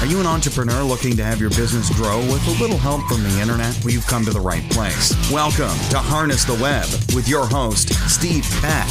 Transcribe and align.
Are 0.00 0.06
you 0.06 0.20
an 0.20 0.26
entrepreneur 0.26 0.84
looking 0.84 1.16
to 1.16 1.24
have 1.24 1.40
your 1.40 1.50
business 1.50 1.90
grow 1.96 2.20
with 2.20 2.46
a 2.46 2.62
little 2.62 2.78
help 2.78 3.02
from 3.08 3.24
the 3.24 3.40
internet? 3.40 3.76
Well, 3.82 3.92
you've 3.92 4.06
come 4.06 4.24
to 4.26 4.30
the 4.30 4.38
right 4.38 4.62
place. 4.70 5.12
Welcome 5.28 5.76
to 5.90 5.98
Harness 5.98 6.44
the 6.44 6.54
Web 6.54 6.86
with 7.16 7.28
your 7.28 7.44
host, 7.44 7.92
Steve 8.08 8.46
Peck. 8.60 8.86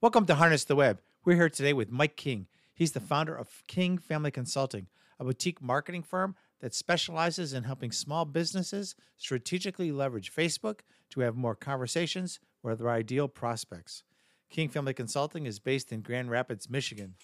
Welcome 0.00 0.26
to 0.26 0.36
Harness 0.36 0.62
the 0.62 0.76
Web. 0.76 1.00
We're 1.24 1.34
here 1.34 1.48
today 1.48 1.72
with 1.72 1.90
Mike 1.90 2.14
King. 2.14 2.46
He's 2.72 2.92
the 2.92 3.00
founder 3.00 3.34
of 3.34 3.64
King 3.66 3.98
Family 3.98 4.30
Consulting, 4.30 4.86
a 5.18 5.24
boutique 5.24 5.60
marketing 5.60 6.04
firm 6.04 6.36
that 6.60 6.72
specializes 6.72 7.52
in 7.52 7.64
helping 7.64 7.90
small 7.90 8.26
businesses 8.26 8.94
strategically 9.16 9.90
leverage 9.90 10.32
Facebook 10.32 10.82
to 11.10 11.22
have 11.22 11.34
more 11.34 11.56
conversations 11.56 12.38
with 12.62 12.78
their 12.78 12.90
ideal 12.90 13.26
prospects. 13.26 14.04
King 14.50 14.68
Family 14.68 14.94
Consulting 14.94 15.46
is 15.46 15.58
based 15.58 15.90
in 15.90 16.02
Grand 16.02 16.30
Rapids, 16.30 16.70
Michigan. 16.70 17.14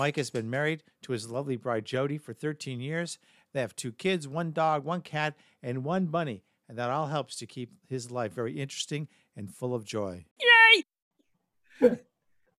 Mike 0.00 0.16
has 0.16 0.30
been 0.30 0.48
married 0.48 0.82
to 1.02 1.12
his 1.12 1.28
lovely 1.28 1.56
bride 1.56 1.84
Jody 1.84 2.16
for 2.16 2.32
13 2.32 2.80
years. 2.80 3.18
They 3.52 3.60
have 3.60 3.76
two 3.76 3.92
kids, 3.92 4.26
one 4.26 4.50
dog, 4.50 4.82
one 4.82 5.02
cat, 5.02 5.34
and 5.62 5.84
one 5.84 6.06
bunny, 6.06 6.42
and 6.70 6.78
that 6.78 6.88
all 6.88 7.08
helps 7.08 7.36
to 7.36 7.46
keep 7.46 7.70
his 7.86 8.10
life 8.10 8.32
very 8.32 8.58
interesting 8.58 9.08
and 9.36 9.54
full 9.54 9.74
of 9.74 9.84
joy. 9.84 10.24
Yay! 11.82 11.98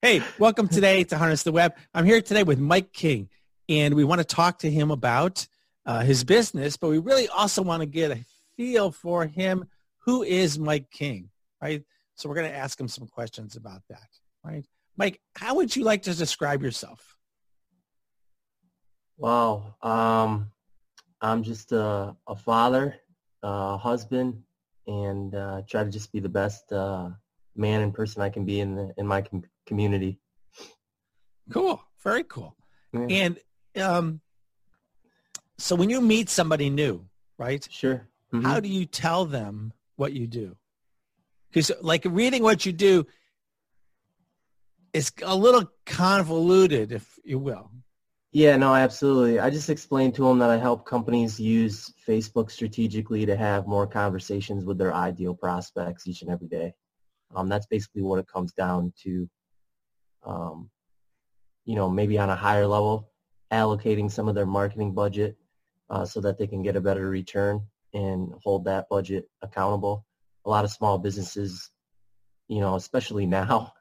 hey, 0.04 0.22
welcome 0.38 0.68
today 0.68 1.04
to 1.06 1.18
Harness 1.18 1.42
the 1.42 1.52
Web. 1.52 1.74
I'm 1.96 2.06
here 2.06 2.22
today 2.22 2.44
with 2.44 2.60
Mike 2.60 2.94
King, 2.94 3.28
and 3.68 3.96
we 3.96 4.04
want 4.04 4.20
to 4.20 4.36
talk 4.36 4.60
to 4.60 4.70
him 4.70 4.92
about 4.92 5.48
uh, 5.88 6.02
his 6.02 6.24
business, 6.24 6.78
but 6.78 6.90
we 6.90 7.00
really 7.00 7.28
also 7.28 7.64
want 7.64 7.82
to 7.82 7.88
get 7.88 8.12
a 8.12 8.24
feel 8.56 8.92
for 8.92 9.26
him. 9.26 9.66
Who 10.06 10.22
is 10.22 10.60
Mike 10.60 10.92
King, 10.92 11.32
right? 11.60 11.84
So 12.14 12.30
we're 12.30 12.36
going 12.36 12.52
to 12.52 12.56
ask 12.56 12.80
him 12.80 12.88
some 12.88 13.08
questions 13.08 13.56
about 13.56 13.82
that, 13.90 14.10
right? 14.44 14.64
Mike, 14.96 15.20
how 15.36 15.56
would 15.56 15.76
you 15.76 15.84
like 15.84 16.04
to 16.04 16.14
describe 16.14 16.62
yourself? 16.62 17.11
Wow. 19.22 19.76
Um, 19.84 20.52
I'm 21.22 21.44
just 21.44 21.72
a, 21.72 22.16
a 22.28 22.36
father, 22.36 22.96
a 23.44 23.78
husband, 23.78 24.42
and 24.88 25.36
uh, 25.36 25.62
try 25.70 25.84
to 25.84 25.92
just 25.92 26.12
be 26.12 26.20
the 26.20 26.30
best 26.30 26.72
uh, 26.74 27.10
man 27.56 27.82
and 27.82 27.94
person 27.94 28.24
I 28.24 28.30
can 28.30 28.46
be 28.46 28.60
in 28.60 28.76
the, 28.76 28.92
in 28.98 29.06
my 29.06 29.22
com- 29.22 29.44
community. 29.68 30.20
Cool. 31.52 31.84
Very 32.04 32.24
cool. 32.24 32.56
Yeah. 32.94 33.08
And 33.10 33.40
um, 33.80 34.22
so 35.60 35.76
when 35.76 35.92
you 35.92 36.02
meet 36.02 36.28
somebody 36.28 36.72
new, 36.72 37.06
right? 37.38 37.66
Sure. 37.70 38.08
Mm-hmm. 38.34 38.44
How 38.44 38.60
do 38.60 38.68
you 38.68 38.88
tell 38.88 39.26
them 39.26 39.72
what 39.98 40.14
you 40.14 40.26
do? 40.26 40.58
Because 41.52 41.72
like 41.82 42.06
reading 42.06 42.42
what 42.42 42.66
you 42.66 42.72
do 42.72 43.06
is 44.94 45.12
a 45.22 45.36
little 45.36 45.70
convoluted, 45.86 46.92
if 46.92 47.20
you 47.24 47.38
will. 47.38 47.70
Yeah, 48.34 48.56
no, 48.56 48.74
absolutely. 48.74 49.40
I 49.40 49.50
just 49.50 49.70
explained 49.70 50.16
to 50.16 50.24
them 50.24 50.40
that 50.40 50.50
I 50.50 50.58
help 50.58 50.86
companies 50.86 51.38
use 51.40 51.94
Facebook 52.08 52.50
strategically 52.50 53.26
to 53.26 53.36
have 53.36 53.68
more 53.68 53.86
conversations 53.86 54.64
with 54.64 54.78
their 54.78 54.94
ideal 54.94 55.34
prospects 55.36 56.08
each 56.08 56.22
and 56.22 56.32
every 56.32 56.48
day. 56.48 56.74
Um, 57.36 57.50
that's 57.50 57.66
basically 57.66 58.04
what 58.04 58.20
it 58.20 58.28
comes 58.28 58.54
down 58.54 58.94
to. 59.04 59.30
Um, 60.24 60.70
you 61.66 61.76
know, 61.76 61.90
maybe 61.90 62.18
on 62.18 62.30
a 62.30 62.36
higher 62.36 62.68
level, 62.68 63.10
allocating 63.52 64.10
some 64.12 64.28
of 64.28 64.36
their 64.36 64.46
marketing 64.46 64.94
budget 64.94 65.38
uh, 65.90 66.06
so 66.06 66.22
that 66.22 66.38
they 66.38 66.48
can 66.48 66.64
get 66.64 66.76
a 66.76 66.82
better 66.82 67.10
return 67.10 67.62
and 67.94 68.34
hold 68.44 68.66
that 68.66 68.88
budget 68.90 69.30
accountable. 69.42 70.06
A 70.46 70.50
lot 70.50 70.66
of 70.66 70.72
small 70.72 70.98
businesses, 70.98 71.70
you 72.48 72.62
know, 72.62 72.76
especially 72.76 73.26
now, 73.28 73.74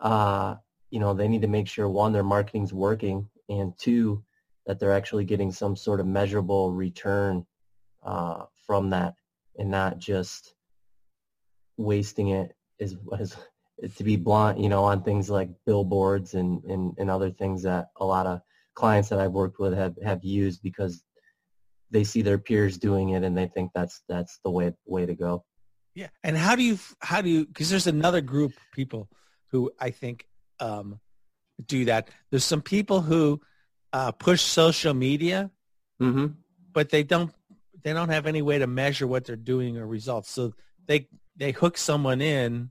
uh, 0.00 0.56
you 0.90 1.00
know, 1.00 1.14
they 1.14 1.28
need 1.28 1.42
to 1.42 1.48
make 1.48 1.68
sure 1.68 1.88
one, 1.88 2.12
their 2.12 2.22
marketing's 2.22 2.72
working 2.72 3.28
and 3.48 3.72
two, 3.78 4.22
that 4.66 4.78
they're 4.78 4.92
actually 4.92 5.24
getting 5.24 5.52
some 5.52 5.76
sort 5.76 6.00
of 6.00 6.06
measurable 6.06 6.72
return 6.72 7.46
uh, 8.04 8.44
from 8.66 8.90
that 8.90 9.14
and 9.58 9.70
not 9.70 9.98
just 9.98 10.54
wasting 11.76 12.28
it 12.28 12.54
as 12.80 12.96
to 13.96 14.04
be 14.04 14.16
blunt, 14.16 14.58
you 14.58 14.68
know, 14.68 14.84
on 14.84 15.02
things 15.02 15.30
like 15.30 15.50
billboards 15.66 16.34
and, 16.34 16.62
and, 16.64 16.94
and 16.98 17.10
other 17.10 17.30
things 17.30 17.62
that 17.62 17.88
a 18.00 18.04
lot 18.04 18.26
of 18.26 18.40
clients 18.74 19.08
that 19.08 19.18
I've 19.18 19.32
worked 19.32 19.58
with 19.58 19.74
have, 19.74 19.94
have 20.02 20.24
used 20.24 20.62
because 20.62 21.02
they 21.90 22.04
see 22.04 22.22
their 22.22 22.38
peers 22.38 22.78
doing 22.78 23.10
it 23.10 23.22
and 23.22 23.36
they 23.36 23.46
think 23.46 23.70
that's 23.74 24.02
that's 24.08 24.40
the 24.44 24.50
way 24.50 24.72
way 24.86 25.06
to 25.06 25.14
go. 25.14 25.44
Yeah, 25.94 26.08
and 26.24 26.36
how 26.36 26.56
do 26.56 26.62
you 26.62 26.78
how 27.00 27.20
do 27.22 27.30
you 27.30 27.46
because 27.46 27.70
there's 27.70 27.86
another 27.86 28.20
group 28.20 28.52
of 28.52 28.62
people 28.72 29.08
who 29.50 29.70
I 29.80 29.90
think 29.90 30.26
um, 30.60 31.00
do 31.64 31.86
that. 31.86 32.08
There's 32.30 32.44
some 32.44 32.62
people 32.62 33.00
who 33.00 33.40
uh, 33.92 34.12
push 34.12 34.42
social 34.42 34.94
media, 34.94 35.50
mm-hmm. 36.00 36.26
but 36.72 36.90
they 36.90 37.02
don't 37.02 37.32
they 37.82 37.92
don't 37.92 38.08
have 38.08 38.26
any 38.26 38.42
way 38.42 38.58
to 38.58 38.66
measure 38.66 39.06
what 39.06 39.24
they're 39.24 39.36
doing 39.36 39.78
or 39.78 39.86
results. 39.86 40.30
So 40.30 40.54
they 40.86 41.08
they 41.36 41.52
hook 41.52 41.78
someone 41.78 42.20
in 42.20 42.70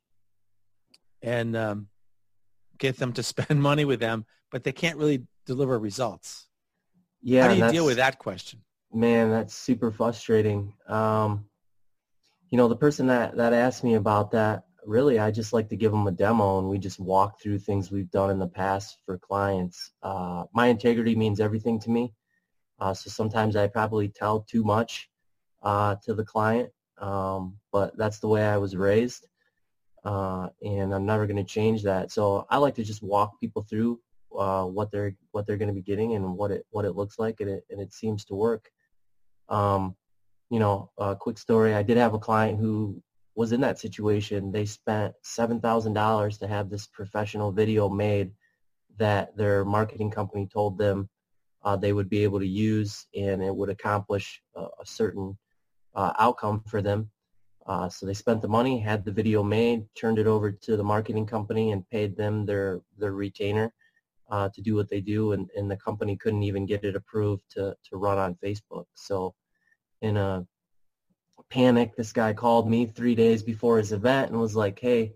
and 1.22 1.56
um, 1.56 1.88
get 2.78 2.97
them 2.97 3.13
to 3.13 3.23
spend 3.34 3.62
money 3.62 3.85
with 3.85 4.00
them, 4.00 4.25
but 4.51 4.63
they 4.63 4.72
can't 4.72 4.97
really 4.97 5.25
deliver 5.46 5.79
results. 5.79 6.47
Yeah, 7.22 7.44
how 7.44 7.53
do 7.53 7.59
you 7.59 7.72
deal 7.72 7.85
with 7.85 7.97
that 7.97 8.19
question? 8.19 8.62
Man, 8.94 9.31
that's 9.31 9.53
super 9.53 9.91
frustrating. 9.91 10.73
Um, 10.88 11.46
you 12.50 12.57
know, 12.57 12.67
the 12.67 12.75
person 12.75 13.07
that 13.07 13.38
that 13.38 13.53
asked 13.53 13.84
me 13.84 13.96
about 13.96 14.31
that 14.31 14.65
really, 14.85 15.19
I 15.19 15.31
just 15.31 15.53
like 15.53 15.69
to 15.69 15.75
give 15.75 15.91
them 15.91 16.07
a 16.07 16.12
demo 16.12 16.59
and 16.59 16.69
we 16.69 16.78
just 16.78 17.00
walk 17.00 17.41
through 17.41 17.59
things 17.59 17.91
we've 17.91 18.12
done 18.12 18.29
in 18.29 18.40
the 18.40 18.47
past 18.47 18.97
for 19.06 19.18
clients. 19.18 19.91
Uh, 20.03 20.46
my 20.53 20.68
integrity 20.68 21.16
means 21.16 21.40
everything 21.40 21.79
to 21.81 21.90
me. 21.90 22.13
Uh, 22.79 22.94
so 22.94 23.09
sometimes 23.09 23.56
I 23.56 23.68
probably 23.68 24.09
tell 24.09 24.41
too 24.41 24.63
much 24.63 25.09
uh, 25.63 25.96
to 26.03 26.13
the 26.13 26.23
client, 26.23 26.69
um, 27.00 27.57
but 27.72 27.97
that's 27.97 28.19
the 28.19 28.28
way 28.28 28.46
I 28.46 28.57
was 28.57 28.75
raised. 28.75 29.28
Uh, 30.03 30.50
and 30.62 30.94
I'm 30.94 31.06
never 31.06 31.25
going 31.25 31.38
to 31.38 31.44
change 31.44 31.81
that. 31.84 32.12
So 32.12 32.46
I 32.50 32.57
like 32.57 32.75
to 32.75 32.84
just 32.84 33.02
walk 33.02 33.40
people 33.40 33.63
through 33.63 34.00
uh, 34.38 34.66
what 34.66 34.91
they're 34.91 35.16
what 35.31 35.47
they're 35.47 35.57
going 35.57 35.69
to 35.69 35.73
be 35.73 35.81
getting 35.81 36.13
and 36.16 36.35
what 36.35 36.52
it 36.52 36.66
what 36.69 36.85
it 36.85 36.96
looks 36.96 37.17
like, 37.17 37.40
and 37.40 37.50
it 37.50 37.63
and 37.69 37.81
it 37.81 37.94
seems 37.94 38.25
to 38.25 38.35
work. 38.35 38.69
Um, 39.50 39.96
you 40.50 40.59
know, 40.59 40.91
a 40.97 41.16
quick 41.16 41.38
story. 41.38 41.73
I 41.73 41.81
did 41.81 41.97
have 41.97 42.13
a 42.13 42.19
client 42.19 42.59
who 42.59 43.02
was 43.35 43.51
in 43.51 43.62
that 43.62 43.79
situation. 43.79 44.51
They 44.51 44.66
spent 44.66 45.13
$7,000 45.23 46.40
to 46.40 46.47
have 46.47 46.69
this 46.69 46.88
professional 46.88 47.51
video 47.51 47.90
made 47.90 48.31
that 48.97 49.35
their 49.35 49.66
marketing 49.66 50.09
company 50.09 50.47
told 50.51 50.78
them 50.78 51.09
uh, 51.63 51.75
they 51.75 51.94
would 51.94 52.09
be 52.09 52.23
able 52.23 52.40
to 52.40 52.47
use 52.47 53.07
and 53.16 53.44
it 53.44 53.53
would 53.53 53.69
accomplish 53.69 54.41
a, 54.56 54.62
a 54.62 54.85
certain 54.85 55.38
uh, 55.96 56.13
outcome 56.18 56.63
for 56.68 56.81
them. 56.81 57.09
Uh, 57.68 57.90
so 57.90 58.06
they 58.06 58.13
spent 58.13 58.41
the 58.41 58.47
money, 58.47 58.79
had 58.79 59.03
the 59.03 59.12
video 59.12 59.41
made, 59.41 59.85
turned 59.96 60.19
it 60.19 60.28
over 60.28 60.52
to 60.52 60.78
the 60.78 60.84
marketing 60.84 61.25
company 61.25 61.72
and 61.72 61.90
paid 61.90 62.16
them 62.16 62.46
their, 62.46 62.79
their 62.97 63.13
retainer 63.13 63.73
uh, 64.29 64.47
to 64.53 64.62
do 64.62 64.75
what 64.75 64.90
they 64.90 65.02
do 65.02 65.34
and, 65.34 65.50
and 65.57 65.69
the 65.69 65.78
company 65.78 66.16
couldn't 66.16 66.44
even 66.44 66.66
get 66.66 66.84
it 66.84 66.96
approved 66.96 67.44
to, 67.50 67.75
to 67.90 67.97
run 67.97 68.17
on 68.17 68.38
Facebook. 68.44 68.85
So 68.94 69.34
in 70.02 70.17
a 70.17 70.46
panic. 71.50 71.96
This 71.96 72.12
guy 72.12 72.34
called 72.34 72.69
me 72.69 72.85
three 72.85 73.16
days 73.16 73.44
before 73.44 73.78
his 73.78 73.91
event 73.91 74.31
and 74.31 74.40
was 74.40 74.56
like, 74.56 74.79
hey, 74.79 75.13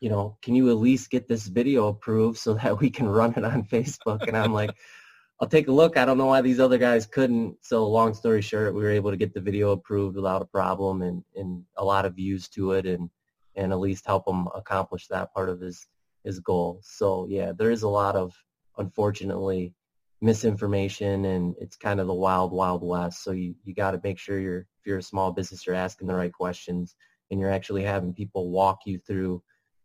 you 0.00 0.08
know, 0.08 0.36
can 0.42 0.54
you 0.54 0.70
at 0.70 0.76
least 0.76 1.10
get 1.10 1.26
this 1.26 1.46
video 1.46 1.88
approved 1.88 2.38
so 2.38 2.54
that 2.54 2.78
we 2.80 2.90
can 2.90 3.08
run 3.08 3.34
it 3.36 3.44
on 3.44 3.64
Facebook? 3.64 4.26
And 4.26 4.36
I'm 4.36 4.52
like, 4.52 4.70
I'll 5.40 5.48
take 5.48 5.68
a 5.68 5.72
look. 5.72 5.96
I 5.96 6.04
don't 6.04 6.18
know 6.18 6.26
why 6.26 6.40
these 6.40 6.58
other 6.58 6.78
guys 6.78 7.06
couldn't. 7.06 7.56
So 7.62 7.86
long 7.86 8.12
story 8.12 8.42
short, 8.42 8.74
we 8.74 8.82
were 8.82 8.90
able 8.90 9.12
to 9.12 9.16
get 9.16 9.34
the 9.34 9.40
video 9.40 9.70
approved 9.70 10.16
without 10.16 10.42
a 10.42 10.46
problem 10.46 11.02
and, 11.02 11.22
and 11.36 11.62
a 11.76 11.84
lot 11.84 12.04
of 12.04 12.16
views 12.16 12.48
to 12.50 12.72
it 12.72 12.86
and, 12.86 13.08
and 13.54 13.72
at 13.72 13.78
least 13.78 14.06
help 14.06 14.26
him 14.26 14.48
accomplish 14.56 15.06
that 15.06 15.32
part 15.32 15.48
of 15.48 15.60
his, 15.60 15.86
his 16.24 16.40
goal. 16.40 16.80
So 16.82 17.26
yeah, 17.30 17.52
there 17.56 17.70
is 17.70 17.84
a 17.84 17.88
lot 17.88 18.16
of, 18.16 18.34
unfortunately, 18.78 19.74
misinformation 20.20 21.24
and 21.26 21.54
it's 21.60 21.76
kind 21.76 22.00
of 22.00 22.08
the 22.08 22.14
wild, 22.14 22.52
wild 22.52 22.82
west. 22.82 23.22
So 23.22 23.30
you, 23.30 23.54
you 23.62 23.74
got 23.74 23.92
to 23.92 24.00
make 24.02 24.18
sure 24.18 24.40
you're, 24.40 24.66
you're 24.88 24.98
a 24.98 25.02
small 25.02 25.30
business, 25.30 25.66
you're 25.66 25.76
asking 25.76 26.08
the 26.08 26.14
right 26.14 26.32
questions 26.32 26.96
and 27.30 27.38
you're 27.38 27.52
actually 27.52 27.84
having 27.84 28.12
people 28.12 28.50
walk 28.50 28.80
you 28.86 28.98
through 28.98 29.42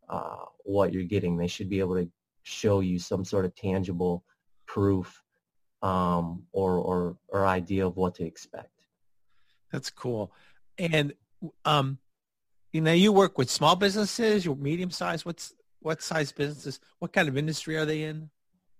uh, 0.10 0.46
what 0.64 0.94
you're 0.94 1.04
getting. 1.04 1.38
They 1.38 1.48
should 1.48 1.70
be 1.70 1.80
able 1.80 1.96
to 1.96 2.10
show 2.44 2.80
you 2.80 2.98
some 2.98 3.24
sort 3.26 3.46
of 3.46 3.56
tangible 3.56 4.24
proof 4.66 5.22
um, 5.82 6.44
or, 6.52 6.78
or, 6.78 7.18
or 7.28 7.46
idea 7.46 7.86
of 7.86 7.98
what 7.98 8.16
to 8.16 8.26
expect. 8.26 8.72
That's 9.72 9.90
cool. 9.90 10.32
And, 10.78 11.14
um, 11.66 12.00
you 12.72 12.82
know, 12.82 12.94
you 12.94 13.12
work 13.12 13.38
with 13.38 13.50
small 13.50 13.76
businesses, 13.76 14.46
you're 14.46 14.56
medium 14.56 14.92
size. 14.92 15.26
What's, 15.26 15.54
what 15.82 16.02
size 16.02 16.32
businesses? 16.32 16.80
What 17.00 17.12
kind 17.12 17.28
of 17.28 17.38
industry 17.38 17.76
are 17.76 17.86
they 17.86 18.04
in? 18.04 18.30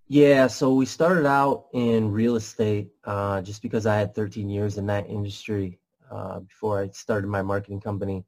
Yeah, 0.08 0.48
so 0.48 0.74
we 0.74 0.86
started 0.86 1.26
out 1.26 1.68
in 1.74 2.12
real 2.12 2.36
estate 2.36 2.92
uh, 3.04 3.42
just 3.42 3.62
because 3.62 3.86
I 3.86 3.96
had 3.96 4.14
13 4.14 4.50
years 4.50 4.78
in 4.78 4.86
that 4.88 5.10
industry 5.10 5.80
uh, 6.12 6.40
before 6.40 6.82
I 6.82 6.90
started 6.90 7.28
my 7.28 7.42
marketing 7.42 7.82
company. 7.82 8.26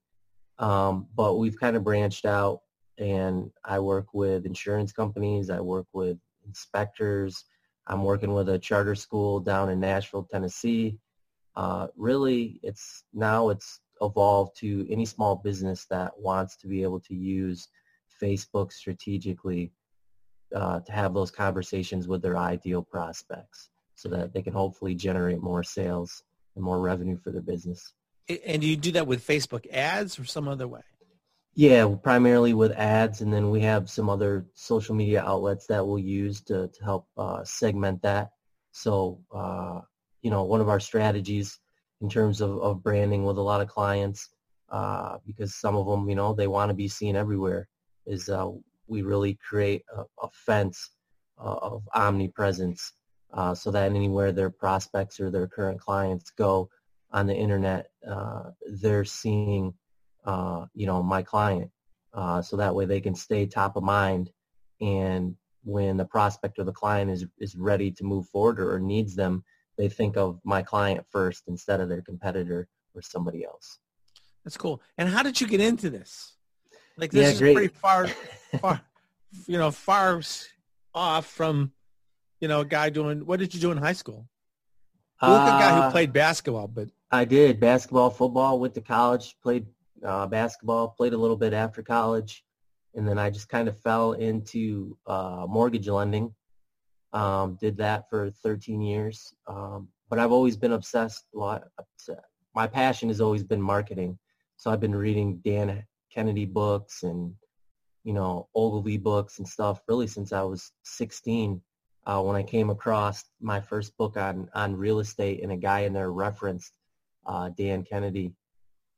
Um, 0.57 1.07
but 1.15 1.35
we've 1.35 1.59
kind 1.59 1.75
of 1.75 1.83
branched 1.83 2.25
out 2.25 2.61
and 2.97 3.51
I 3.63 3.79
work 3.79 4.13
with 4.13 4.45
insurance 4.45 4.91
companies. 4.91 5.49
I 5.49 5.59
work 5.59 5.87
with 5.93 6.17
inspectors. 6.47 7.45
I'm 7.87 8.03
working 8.03 8.33
with 8.33 8.49
a 8.49 8.59
charter 8.59 8.95
school 8.95 9.39
down 9.39 9.69
in 9.69 9.79
Nashville, 9.79 10.27
Tennessee. 10.31 10.97
Uh, 11.55 11.87
really, 11.95 12.59
it's 12.63 13.03
now 13.13 13.49
it's 13.49 13.81
evolved 14.01 14.57
to 14.57 14.85
any 14.89 15.05
small 15.05 15.35
business 15.35 15.85
that 15.89 16.11
wants 16.17 16.57
to 16.57 16.67
be 16.67 16.83
able 16.83 16.99
to 17.01 17.13
use 17.15 17.67
Facebook 18.21 18.71
strategically 18.71 19.71
uh, 20.55 20.79
to 20.81 20.91
have 20.91 21.13
those 21.13 21.31
conversations 21.31 22.07
with 22.07 22.21
their 22.21 22.37
ideal 22.37 22.81
prospects 22.81 23.69
so 23.95 24.09
that 24.09 24.33
they 24.33 24.41
can 24.41 24.53
hopefully 24.53 24.95
generate 24.95 25.41
more 25.41 25.63
sales 25.63 26.23
and 26.55 26.63
more 26.63 26.79
revenue 26.79 27.17
for 27.17 27.31
their 27.31 27.41
business. 27.41 27.93
And 28.45 28.61
do 28.61 28.67
you 28.67 28.77
do 28.77 28.91
that 28.93 29.07
with 29.07 29.25
Facebook 29.25 29.69
ads 29.71 30.17
or 30.19 30.25
some 30.25 30.47
other 30.47 30.67
way? 30.67 30.81
Yeah, 31.53 31.95
primarily 32.03 32.53
with 32.53 32.73
ads, 32.73 33.21
and 33.21 33.33
then 33.33 33.49
we 33.49 33.61
have 33.61 33.89
some 33.89 34.09
other 34.09 34.45
social 34.55 34.93
media 34.93 35.23
outlets 35.23 35.67
that 35.67 35.85
we'll 35.85 35.99
use 35.99 36.41
to, 36.41 36.67
to 36.67 36.83
help 36.83 37.07
uh, 37.17 37.43
segment 37.45 38.01
that. 38.01 38.31
So, 38.71 39.21
uh, 39.33 39.79
you 40.21 40.31
know, 40.31 40.43
one 40.43 40.59
of 40.59 40.67
our 40.67 40.81
strategies 40.81 41.57
in 42.01 42.09
terms 42.09 42.41
of, 42.41 42.59
of 42.59 42.83
branding 42.83 43.23
with 43.23 43.37
a 43.37 43.41
lot 43.41 43.61
of 43.61 43.69
clients, 43.69 44.29
uh, 44.69 45.17
because 45.25 45.55
some 45.55 45.77
of 45.77 45.85
them, 45.85 46.09
you 46.09 46.15
know, 46.15 46.33
they 46.33 46.47
want 46.47 46.69
to 46.71 46.75
be 46.75 46.89
seen 46.89 47.15
everywhere, 47.15 47.69
is 48.05 48.27
uh, 48.27 48.49
we 48.87 49.01
really 49.01 49.37
create 49.47 49.83
a, 49.95 50.01
a 50.21 50.29
fence 50.33 50.91
uh, 51.39 51.55
of 51.61 51.87
omnipresence 51.93 52.91
uh, 53.35 53.53
so 53.53 53.69
that 53.69 53.91
anywhere 53.91 54.31
their 54.31 54.49
prospects 54.49 55.19
or 55.19 55.29
their 55.29 55.47
current 55.47 55.79
clients 55.79 56.31
go 56.31 56.69
on 57.11 57.27
the 57.27 57.35
internet, 57.35 57.91
they're 58.81 59.05
seeing 59.05 59.73
uh, 60.25 60.65
you 60.73 60.85
know, 60.85 61.03
my 61.03 61.21
client. 61.21 61.69
Uh, 62.13 62.41
so 62.41 62.57
that 62.57 62.73
way 62.73 62.85
they 62.85 63.01
can 63.01 63.15
stay 63.15 63.45
top 63.45 63.75
of 63.75 63.83
mind 63.83 64.31
and 64.81 65.35
when 65.63 65.97
the 65.97 66.05
prospect 66.05 66.59
or 66.59 66.63
the 66.63 66.71
client 66.71 67.09
is, 67.09 67.25
is 67.39 67.55
ready 67.55 67.91
to 67.91 68.03
move 68.03 68.27
forward 68.27 68.59
or 68.59 68.79
needs 68.79 69.15
them, 69.15 69.43
they 69.77 69.89
think 69.89 70.15
of 70.15 70.39
my 70.43 70.61
client 70.61 71.05
first 71.09 71.43
instead 71.47 71.81
of 71.81 71.89
their 71.89 72.01
competitor 72.01 72.67
or 72.93 73.01
somebody 73.01 73.43
else. 73.43 73.79
That's 74.43 74.57
cool. 74.57 74.81
And 74.97 75.09
how 75.09 75.23
did 75.23 75.41
you 75.41 75.47
get 75.47 75.59
into 75.59 75.89
this? 75.89 76.37
Like 76.97 77.11
this 77.11 77.27
yeah, 77.27 77.33
is 77.33 77.39
great. 77.39 77.53
pretty 77.55 77.73
far, 77.73 78.07
far, 78.61 78.81
you 79.47 79.57
know, 79.57 79.71
far 79.71 80.21
off 80.93 81.25
from, 81.25 81.71
you 82.45 82.49
know, 82.49 82.59
a 82.59 82.65
guy 82.65 82.91
doing, 82.91 83.25
what 83.25 83.39
did 83.39 83.55
you 83.55 83.59
do 83.59 83.71
in 83.71 83.77
high 83.79 83.93
school? 83.93 84.27
You 85.19 85.29
look 85.29 85.41
a 85.41 85.45
guy 85.45 85.73
who 85.73 85.81
Uh, 85.81 85.91
played 85.91 86.13
basketball, 86.13 86.67
but 86.67 86.89
I 87.09 87.25
did 87.25 87.59
basketball, 87.59 88.11
football, 88.11 88.59
went 88.59 88.75
to 88.75 88.81
college, 88.81 89.35
played 89.41 89.65
uh, 90.03 90.27
basketball, 90.27 90.89
played 90.89 91.13
a 91.13 91.17
little 91.17 91.37
bit 91.37 91.53
after 91.53 91.81
college, 91.81 92.45
and 92.93 93.07
then 93.07 93.17
I 93.17 93.31
just 93.31 93.49
kind 93.49 93.67
of 93.67 93.79
fell 93.79 94.13
into 94.13 94.95
uh, 95.07 95.47
mortgage 95.49 95.87
lending. 95.87 96.35
Um, 97.13 97.57
did 97.59 97.77
that 97.77 98.11
for 98.11 98.29
13 98.29 98.79
years, 98.79 99.33
um, 99.47 99.87
but 100.07 100.19
I've 100.19 100.31
always 100.31 100.55
been 100.55 100.73
obsessed. 100.73 101.25
Well, 101.33 101.63
my 102.53 102.67
passion 102.67 103.09
has 103.09 103.21
always 103.21 103.43
been 103.43 103.61
marketing, 103.61 104.19
so 104.57 104.69
I've 104.69 104.81
been 104.81 104.95
reading 104.95 105.41
Dan 105.43 105.83
Kennedy 106.13 106.45
books 106.45 107.01
and 107.01 107.33
you 108.03 108.13
know 108.13 108.49
Ogilvy 108.53 108.97
books 108.97 109.39
and 109.39 109.47
stuff 109.47 109.81
really 109.87 110.05
since 110.05 110.31
I 110.31 110.43
was 110.43 110.71
16. 110.83 111.59
Uh, 112.05 112.21
when 112.21 112.35
I 112.35 112.43
came 112.43 112.69
across 112.69 113.23
my 113.41 113.59
first 113.59 113.97
book 113.97 114.15
on 114.15 114.47
on 114.53 114.75
real 114.75 114.99
estate, 114.99 115.41
and 115.41 115.51
a 115.51 115.57
guy 115.57 115.81
in 115.81 115.93
there 115.93 116.11
referenced 116.11 116.77
uh, 117.25 117.49
Dan 117.49 117.83
Kennedy. 117.83 118.33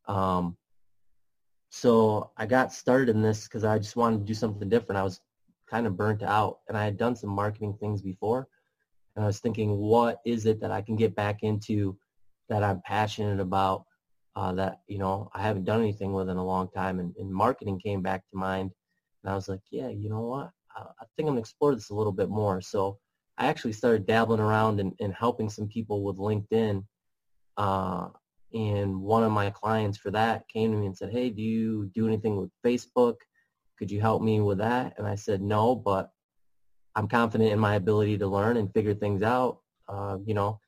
Um, 0.07 0.57
so 1.69 2.31
I 2.38 2.45
got 2.45 2.74
started 2.74 3.15
in 3.15 3.21
this 3.21 3.44
because 3.44 3.63
I 3.63 3.77
just 3.77 3.95
wanted 3.95 4.19
to 4.19 4.25
do 4.25 4.33
something 4.33 4.69
different. 4.69 5.00
I 5.00 5.04
was 5.04 5.21
kind 5.69 5.88
of 5.88 5.98
burnt 5.98 6.24
out, 6.24 6.59
and 6.68 6.77
I 6.77 6.83
had 6.86 6.98
done 6.98 7.15
some 7.15 7.30
marketing 7.30 7.77
things 7.80 8.01
before, 8.01 8.48
and 9.15 9.24
I 9.24 9.27
was 9.27 9.39
thinking, 9.39 9.77
what 9.77 10.19
is 10.25 10.45
it 10.45 10.59
that 10.62 10.71
I 10.71 10.81
can 10.81 10.95
get 10.95 11.15
back 11.15 11.44
into 11.44 11.98
that 12.50 12.63
I'm 12.63 12.81
passionate 12.81 13.39
about? 13.39 13.86
Uh, 14.36 14.54
that 14.54 14.81
you 14.88 15.00
know 15.00 15.30
I 15.33 15.42
haven't 15.42 15.65
done 15.65 15.81
anything 15.81 16.13
with 16.13 16.30
in 16.30 16.38
a 16.38 16.45
long 16.45 16.69
time, 16.69 17.00
and, 17.00 17.15
and 17.18 17.31
marketing 17.31 17.80
came 17.80 18.01
back 18.01 18.27
to 18.30 18.38
mind, 18.38 18.71
and 19.24 19.31
I 19.31 19.36
was 19.36 19.50
like, 19.50 19.62
yeah, 19.71 19.89
you 19.89 20.09
know 20.09 20.21
what? 20.21 20.51
I, 20.77 21.06
think 21.15 21.27
I'm 21.27 21.33
gonna 21.33 21.39
explore 21.39 21.75
this 21.75 21.89
a 21.89 21.95
little 21.95 22.12
bit 22.12 22.29
more. 22.29 22.62
So 22.62 22.97
I 23.38 23.47
actually 23.47 23.74
started 23.74 24.06
dabbling 24.06 24.39
around 24.39 24.79
and, 24.79 24.94
and 25.00 25.13
helping 25.13 25.50
some 25.50 25.68
people 25.68 26.03
with 26.03 26.18
LinkedIn. 26.18 26.83
Uh, 27.57 28.07
and 28.53 29.01
one 29.01 29.24
of 29.24 29.31
my 29.31 29.50
clients 29.50 29.97
for 29.97 30.12
that 30.12 30.47
came 30.47 30.71
to 30.71 30.77
me 30.77 30.85
and 30.85 30.97
said, 30.97 31.12
hey, 31.12 31.29
do 31.29 31.41
you 31.41 31.91
do 31.94 32.07
anything 32.07 32.38
with 32.38 32.50
Facebook? 32.65 33.15
Could 33.77 33.91
you 33.91 34.01
help 34.01 34.21
me 34.21 34.39
with 34.39 34.57
that? 34.59 34.94
And 34.97 35.06
I 35.06 35.15
said, 35.15 35.41
no, 35.41 35.75
but 35.75 36.09
I'm 36.95 37.07
confident 37.07 37.51
in 37.51 37.59
my 37.59 37.75
ability 37.75 38.18
to 38.19 38.27
learn 38.27 38.57
and 38.57 38.73
figure 38.73 38.95
things 38.95 39.21
out. 39.21 39.59
Uh, 39.88 40.18
you 40.25 40.33
know, 40.33 40.59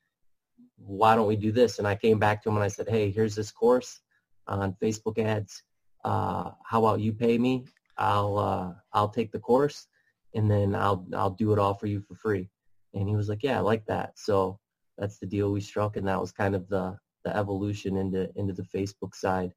why 0.76 1.16
don't 1.16 1.26
we 1.26 1.36
do 1.36 1.52
this? 1.52 1.78
And 1.78 1.88
I 1.88 1.94
came 1.94 2.18
back 2.18 2.42
to 2.42 2.48
him 2.48 2.56
and 2.56 2.64
I 2.64 2.68
said, 2.68 2.88
hey, 2.88 3.10
here's 3.10 3.34
this 3.34 3.50
course 3.50 4.00
on 4.46 4.76
Facebook 4.82 5.18
ads. 5.18 5.62
Uh, 6.04 6.50
how 6.64 6.84
about 6.84 7.00
you 7.00 7.12
pay 7.12 7.38
me? 7.38 7.64
I'll 7.98 8.38
uh, 8.38 8.72
I'll 8.92 9.10
take 9.10 9.30
the 9.30 9.38
course 9.38 9.86
and 10.34 10.50
then 10.50 10.74
I'll 10.74 11.06
I'll 11.14 11.30
do 11.30 11.52
it 11.52 11.58
all 11.58 11.74
for 11.74 11.86
you 11.86 12.00
for 12.00 12.14
free. 12.14 12.48
And 12.94 13.08
he 13.08 13.16
was 13.16 13.28
like, 13.28 13.42
yeah, 13.42 13.58
I 13.58 13.60
like 13.60 13.84
that. 13.86 14.18
So 14.18 14.58
that's 14.98 15.18
the 15.18 15.26
deal 15.26 15.52
we 15.52 15.60
struck, 15.60 15.96
and 15.96 16.06
that 16.08 16.20
was 16.20 16.32
kind 16.32 16.54
of 16.54 16.68
the 16.68 16.96
the 17.24 17.36
evolution 17.36 17.96
into 17.96 18.30
into 18.36 18.52
the 18.54 18.62
Facebook 18.64 19.14
side. 19.14 19.52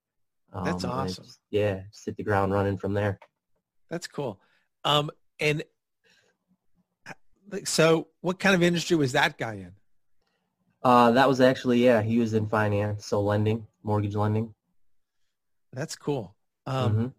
Um, 0.52 0.66
That's 0.66 0.86
awesome. 0.86 1.24
just- 1.26 1.40
yeah, 1.50 1.82
just 1.92 2.06
hit 2.06 2.18
the 2.18 2.24
ground 2.24 2.52
running 2.54 2.78
from 2.78 2.94
there. 2.94 3.20
that's 3.90 4.08
cool. 4.08 4.40
Um, 4.84 5.10
and 5.40 5.64
so 7.66 8.08
what 8.22 8.40
kind 8.40 8.56
of 8.56 8.64
industry 8.64 8.96
was 8.98 9.12
that 9.12 9.38
guy 9.38 9.54
in? 9.56 9.72
Uh, 10.84 11.12
that 11.12 11.28
was 11.30 11.40
actually 11.42 11.84
yeah, 11.84 12.02
he 12.02 12.18
was 12.20 12.34
in 12.34 12.48
finance, 12.48 13.06
so 13.06 13.22
lending, 13.22 13.66
mortgage 13.84 14.16
lending. 14.16 14.54
That's 15.72 15.96
cool. 15.96 16.36
Um, 16.66 16.96
Mhm. 16.96 17.14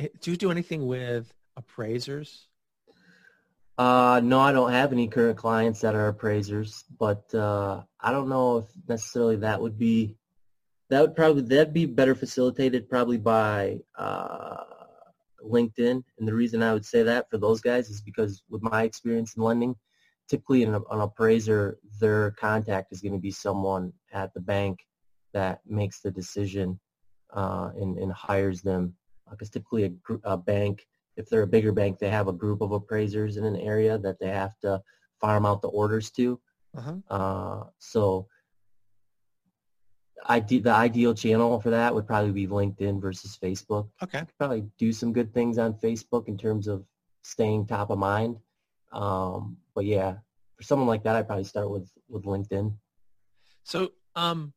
eh, 0.00 0.08
do 0.20 0.30
you 0.32 0.36
do 0.36 0.50
anything 0.50 0.86
with 0.86 1.32
appraisers? 1.56 2.48
Uh, 3.80 4.20
no, 4.22 4.38
I 4.38 4.52
don't 4.52 4.72
have 4.72 4.92
any 4.92 5.08
current 5.08 5.38
clients 5.38 5.80
that 5.80 5.94
are 5.94 6.08
appraisers, 6.08 6.84
but 6.98 7.34
uh, 7.34 7.80
I 7.98 8.12
don't 8.12 8.28
know 8.28 8.58
if 8.58 8.66
necessarily 8.86 9.36
that 9.36 9.58
would 9.58 9.78
be 9.78 10.16
that 10.90 11.00
would 11.00 11.16
probably 11.16 11.40
that'd 11.40 11.72
be 11.72 11.86
better 11.86 12.14
facilitated 12.14 12.90
probably 12.90 13.16
by 13.16 13.78
uh, 13.96 14.64
LinkedIn. 15.42 16.04
And 16.18 16.28
the 16.28 16.34
reason 16.34 16.62
I 16.62 16.74
would 16.74 16.84
say 16.84 17.02
that 17.04 17.30
for 17.30 17.38
those 17.38 17.62
guys 17.62 17.88
is 17.88 18.02
because 18.02 18.42
with 18.50 18.62
my 18.62 18.82
experience 18.82 19.34
in 19.34 19.42
lending, 19.44 19.74
typically 20.28 20.62
an, 20.62 20.74
an 20.74 21.00
appraiser, 21.00 21.78
their 22.02 22.32
contact 22.32 22.92
is 22.92 23.00
going 23.00 23.14
to 23.14 23.18
be 23.18 23.30
someone 23.30 23.94
at 24.12 24.34
the 24.34 24.40
bank 24.40 24.80
that 25.32 25.60
makes 25.66 26.00
the 26.00 26.10
decision 26.10 26.78
uh, 27.32 27.70
and, 27.80 27.96
and 27.96 28.12
hires 28.12 28.60
them. 28.60 28.94
Because 29.30 29.48
typically 29.48 29.84
a, 29.84 30.14
a 30.24 30.36
bank 30.36 30.86
if 31.16 31.28
they're 31.28 31.42
a 31.42 31.46
bigger 31.46 31.72
bank, 31.72 31.98
they 31.98 32.10
have 32.10 32.28
a 32.28 32.32
group 32.32 32.60
of 32.60 32.72
appraisers 32.72 33.36
in 33.36 33.44
an 33.44 33.56
area 33.56 33.98
that 33.98 34.18
they 34.20 34.28
have 34.28 34.58
to 34.60 34.80
farm 35.20 35.44
out 35.46 35.60
the 35.62 35.68
orders 35.68 36.10
to. 36.12 36.40
Uh-huh. 36.76 36.94
Uh, 37.10 37.64
so 37.78 38.26
ide- 40.26 40.48
the 40.62 40.70
ideal 40.72 41.14
channel 41.14 41.60
for 41.60 41.70
that 41.70 41.94
would 41.94 42.06
probably 42.06 42.32
be 42.32 42.46
LinkedIn 42.46 43.00
versus 43.00 43.38
Facebook. 43.42 43.88
Okay. 44.02 44.22
Probably 44.38 44.64
do 44.78 44.92
some 44.92 45.12
good 45.12 45.32
things 45.34 45.58
on 45.58 45.74
Facebook 45.74 46.28
in 46.28 46.36
terms 46.38 46.68
of 46.68 46.84
staying 47.22 47.66
top 47.66 47.90
of 47.90 47.98
mind. 47.98 48.36
Um, 48.92 49.56
but 49.74 49.84
yeah, 49.84 50.16
for 50.56 50.62
someone 50.62 50.88
like 50.88 51.02
that, 51.04 51.16
I'd 51.16 51.26
probably 51.26 51.44
start 51.44 51.70
with, 51.70 51.90
with 52.08 52.24
LinkedIn. 52.24 52.74
So, 53.64 53.92
um, 54.16 54.52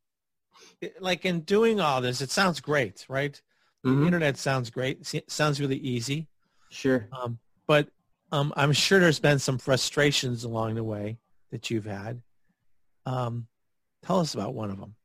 like 1.00 1.26
in 1.26 1.42
doing 1.42 1.80
all 1.80 2.02
this, 2.02 2.22
it 2.22 2.32
sounds 2.32 2.60
great, 2.60 3.06
right? 3.10 3.42
The 3.84 3.90
Mhm. 3.90 4.06
internet 4.06 4.38
sounds 4.38 4.70
great. 4.70 5.06
Se- 5.06 5.26
Sounds 5.28 5.60
really 5.60 5.78
easy. 5.78 6.30
Sure. 6.74 7.08
Um, 7.12 7.38
but 7.68 7.88
um, 8.32 8.52
I'm 8.58 8.74
sure 8.74 9.00
there's 9.00 9.20
been 9.20 9.40
some 9.40 9.58
frustrations 9.58 10.44
along 10.44 10.76
the 10.76 10.84
way 10.84 11.20
that 11.52 11.70
you've 11.70 11.86
had. 11.86 12.22
Um, 13.06 13.48
tell 14.04 14.20
us 14.20 14.34
about 14.34 14.56
one 14.56 14.72
of 14.72 14.80
them. 14.80 14.96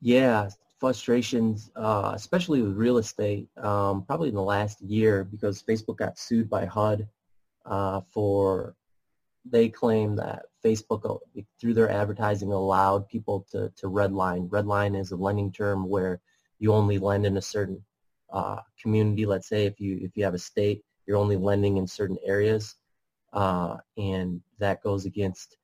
Yeah, 0.00 0.48
frustrations, 0.78 1.70
uh, 1.74 2.12
especially 2.14 2.62
with 2.62 2.76
real 2.76 2.98
estate, 2.98 3.48
um, 3.56 4.04
probably 4.04 4.28
in 4.28 4.34
the 4.34 4.42
last 4.42 4.80
year 4.80 5.24
because 5.24 5.62
Facebook 5.62 5.96
got 5.96 6.18
sued 6.18 6.48
by 6.48 6.66
HUD 6.66 7.08
uh, 7.66 8.00
for 8.12 8.76
they 9.44 9.68
claim 9.68 10.14
that 10.16 10.44
Facebook 10.64 11.04
uh, 11.04 11.42
through 11.60 11.74
their 11.74 11.90
advertising 11.90 12.52
allowed 12.52 13.08
people 13.08 13.44
to, 13.50 13.72
to 13.76 13.88
redline. 13.88 14.48
Redline 14.48 14.98
is 14.98 15.10
a 15.10 15.16
lending 15.16 15.50
term 15.50 15.88
where 15.88 16.20
you 16.60 16.72
only 16.72 16.98
lend 16.98 17.26
in 17.26 17.36
a 17.36 17.42
certain 17.42 17.82
uh, 18.32 18.60
community. 18.80 19.26
Let's 19.26 19.48
say 19.48 19.66
if 19.66 19.80
you 19.80 19.98
if 20.02 20.16
you 20.16 20.24
have 20.24 20.34
a 20.34 20.38
state, 20.38 20.82
you're 21.06 21.16
only 21.16 21.36
lending 21.36 21.76
in 21.76 21.86
certain 21.86 22.18
areas, 22.24 22.76
uh, 23.32 23.76
and 23.96 24.40
that 24.58 24.82
goes 24.82 25.04
against 25.04 25.56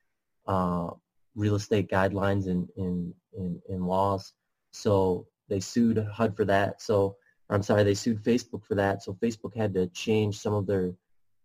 uh, 0.47 0.89
real 1.35 1.55
estate 1.55 1.89
guidelines 1.89 2.47
and 2.47 2.67
in, 2.75 3.13
in, 3.37 3.61
in 3.69 3.85
laws. 3.85 4.33
So 4.71 5.27
they 5.47 5.59
sued 5.59 5.97
HUD 5.97 6.35
for 6.35 6.45
that. 6.45 6.81
So 6.81 7.15
I'm 7.49 7.63
sorry, 7.63 7.83
they 7.83 7.93
sued 7.93 8.23
Facebook 8.23 8.65
for 8.65 8.75
that. 8.75 9.03
So 9.03 9.13
Facebook 9.13 9.55
had 9.55 9.73
to 9.73 9.87
change 9.87 10.39
some 10.39 10.53
of 10.53 10.67
their 10.67 10.91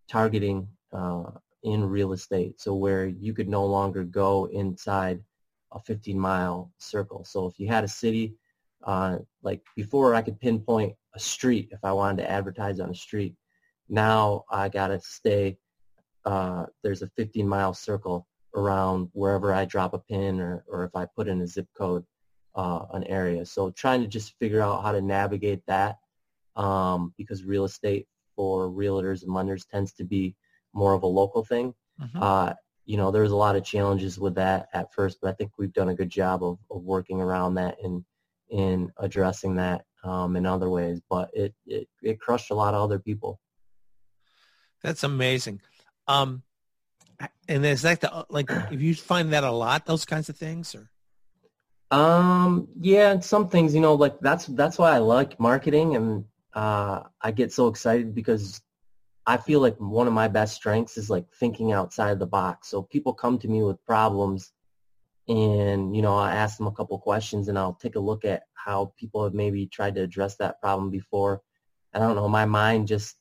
targeting 0.07 0.67
uh, 0.93 1.31
in 1.63 1.83
real 1.83 2.13
estate. 2.13 2.59
So 2.59 2.75
where 2.75 3.07
you 3.07 3.33
could 3.33 3.49
no 3.49 3.65
longer 3.65 4.03
go 4.03 4.45
inside 4.45 5.21
a 5.71 5.79
15 5.79 6.19
mile 6.19 6.71
circle. 6.77 7.23
So 7.23 7.47
if 7.47 7.59
you 7.59 7.67
had 7.67 7.83
a 7.83 7.87
city, 7.87 8.35
uh, 8.85 9.17
like 9.43 9.61
before 9.75 10.15
I 10.15 10.21
could 10.21 10.39
pinpoint 10.39 10.95
a 11.15 11.19
street 11.19 11.69
if 11.71 11.79
I 11.83 11.91
wanted 11.91 12.21
to 12.23 12.31
advertise 12.31 12.79
on 12.79 12.89
a 12.89 12.95
street. 12.95 13.35
Now 13.89 14.45
I 14.49 14.69
got 14.69 14.87
to 14.87 14.99
stay, 15.01 15.57
uh, 16.23 16.65
there's 16.83 17.01
a 17.01 17.09
15 17.17 17.47
mile 17.47 17.73
circle 17.73 18.27
around 18.55 19.09
wherever 19.13 19.53
I 19.53 19.65
drop 19.65 19.93
a 19.93 19.99
pin 19.99 20.39
or, 20.39 20.63
or 20.67 20.83
if 20.85 20.95
I 20.95 21.05
put 21.05 21.27
in 21.27 21.41
a 21.41 21.47
zip 21.47 21.67
code, 21.77 22.05
uh, 22.55 22.85
an 22.93 23.03
area. 23.05 23.45
So 23.45 23.71
trying 23.71 24.01
to 24.01 24.07
just 24.07 24.37
figure 24.39 24.61
out 24.61 24.83
how 24.83 24.91
to 24.91 25.01
navigate 25.01 25.63
that 25.67 25.97
um, 26.55 27.13
because 27.17 27.43
real 27.43 27.65
estate 27.65 28.07
for 28.35 28.69
realtors 28.69 29.23
and 29.23 29.33
lenders 29.33 29.65
tends 29.65 29.93
to 29.93 30.03
be 30.03 30.35
more 30.73 30.93
of 30.93 31.03
a 31.03 31.07
local 31.07 31.43
thing. 31.43 31.73
Mm-hmm. 32.01 32.21
Uh, 32.21 32.53
you 32.85 32.97
know, 32.97 33.09
there's 33.09 33.31
a 33.31 33.35
lot 33.35 33.55
of 33.55 33.63
challenges 33.63 34.19
with 34.19 34.35
that 34.35 34.67
at 34.73 34.93
first, 34.93 35.17
but 35.21 35.29
I 35.29 35.33
think 35.33 35.51
we've 35.57 35.73
done 35.73 35.89
a 35.89 35.95
good 35.95 36.09
job 36.09 36.43
of, 36.43 36.59
of 36.69 36.83
working 36.83 37.19
around 37.19 37.55
that 37.55 37.77
and 37.83 38.05
in 38.49 38.91
addressing 38.97 39.55
that 39.55 39.85
um, 40.03 40.35
in 40.35 40.45
other 40.45 40.69
ways. 40.69 41.01
But 41.09 41.29
it, 41.33 41.53
it 41.65 41.87
it 42.01 42.19
crushed 42.19 42.51
a 42.51 42.55
lot 42.55 42.73
of 42.73 42.81
other 42.81 42.99
people. 42.99 43.39
That's 44.81 45.03
amazing. 45.03 45.61
Um, 46.07 46.43
and 47.47 47.65
is 47.65 47.81
that 47.83 48.01
the, 48.01 48.25
like 48.29 48.49
if 48.71 48.81
you 48.81 48.93
find 48.93 49.33
that 49.33 49.43
a 49.43 49.51
lot, 49.51 49.85
those 49.85 50.05
kinds 50.05 50.29
of 50.29 50.37
things, 50.37 50.75
or? 50.75 50.89
Um, 51.91 52.67
yeah, 52.79 53.19
some 53.19 53.47
things, 53.47 53.73
you 53.73 53.81
know, 53.81 53.93
like 53.95 54.19
that's 54.19 54.45
that's 54.47 54.77
why 54.77 54.91
I 54.91 54.97
like 54.97 55.39
marketing, 55.39 55.95
and 55.95 56.25
uh, 56.53 57.03
I 57.21 57.31
get 57.31 57.53
so 57.53 57.67
excited 57.67 58.13
because 58.13 58.61
I 59.25 59.37
feel 59.37 59.59
like 59.59 59.77
one 59.77 60.07
of 60.07 60.13
my 60.13 60.27
best 60.27 60.55
strengths 60.55 60.97
is 60.97 61.09
like 61.09 61.25
thinking 61.39 61.71
outside 61.71 62.19
the 62.19 62.27
box. 62.27 62.69
So 62.69 62.83
people 62.83 63.13
come 63.13 63.39
to 63.39 63.47
me 63.47 63.63
with 63.63 63.83
problems 63.85 64.51
and, 65.27 65.95
you 65.95 66.01
know, 66.01 66.17
I 66.17 66.35
ask 66.35 66.57
them 66.57 66.67
a 66.67 66.71
couple 66.71 66.97
questions 66.99 67.47
and 67.47 67.57
I'll 67.57 67.73
take 67.73 67.95
a 67.95 67.99
look 67.99 68.25
at 68.25 68.43
how 68.53 68.93
people 68.97 69.23
have 69.23 69.33
maybe 69.33 69.65
tried 69.65 69.95
to 69.95 70.01
address 70.01 70.35
that 70.37 70.61
problem 70.61 70.91
before. 70.91 71.41
I 71.93 71.99
don't 71.99 72.15
know, 72.15 72.27
my 72.27 72.45
mind 72.45 72.87
just 72.87 73.15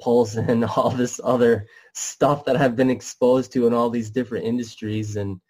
pulls 0.00 0.36
in 0.48 0.64
all 0.64 0.90
this 0.90 1.20
other 1.22 1.66
stuff 1.94 2.44
that 2.46 2.56
I've 2.56 2.76
been 2.76 2.90
exposed 2.90 3.52
to 3.52 3.66
in 3.66 3.74
all 3.74 3.90
these 3.90 4.10
different 4.10 4.46
industries 4.46 5.16
and 5.16 5.40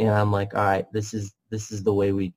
and 0.00 0.10
I'm 0.10 0.30
like, 0.30 0.54
all 0.54 0.64
right, 0.64 0.86
this 0.92 1.12
is 1.12 1.34
this 1.50 1.72
is 1.72 1.82
the 1.82 1.92
way 1.92 2.12
we 2.12 2.32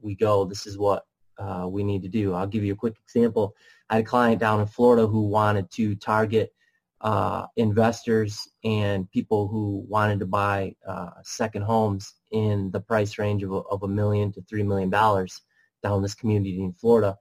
we 0.00 0.14
go. 0.14 0.46
This 0.46 0.66
is 0.66 0.78
what 0.78 1.04
uh, 1.38 1.66
we 1.68 1.84
need 1.84 2.02
to 2.02 2.08
do. 2.08 2.32
I'll 2.32 2.46
give 2.46 2.64
you 2.64 2.72
a 2.72 2.76
quick 2.76 2.96
example. 3.02 3.54
I 3.90 3.96
had 3.96 4.04
a 4.04 4.06
client 4.06 4.40
down 4.40 4.60
in 4.60 4.66
Florida 4.66 5.06
who 5.06 5.28
wanted 5.28 5.70
to 5.72 5.94
target 5.96 6.54
uh, 7.02 7.46
investors 7.56 8.48
and 8.64 9.10
people 9.10 9.48
who 9.48 9.84
wanted 9.88 10.20
to 10.20 10.26
buy 10.26 10.74
uh, 10.86 11.10
second 11.22 11.62
homes 11.62 12.14
in 12.32 12.70
the 12.70 12.80
price 12.80 13.18
range 13.18 13.42
of 13.42 13.52
a, 13.52 13.58
of 13.58 13.82
a 13.82 13.88
million 13.88 14.32
to 14.32 14.42
three 14.42 14.62
million 14.62 14.90
dollars 14.90 15.40
down 15.82 16.02
this 16.02 16.14
community 16.14 16.62
in 16.62 16.72
Florida. 16.72 17.16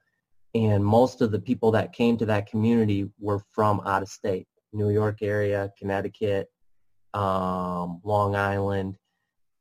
And 0.54 0.84
most 0.84 1.22
of 1.22 1.32
the 1.32 1.40
people 1.40 1.72
that 1.72 1.94
came 1.94 2.18
to 2.18 2.26
that 2.26 2.48
community 2.48 3.10
were 3.20 3.40
from 3.52 3.82
out 3.86 4.02
of 4.02 4.10
state, 4.10 4.48
New 4.74 4.90
York 4.90 5.22
area, 5.22 5.72
Connecticut, 5.78 6.50
um, 7.14 8.02
Long 8.04 8.36
Island. 8.36 8.98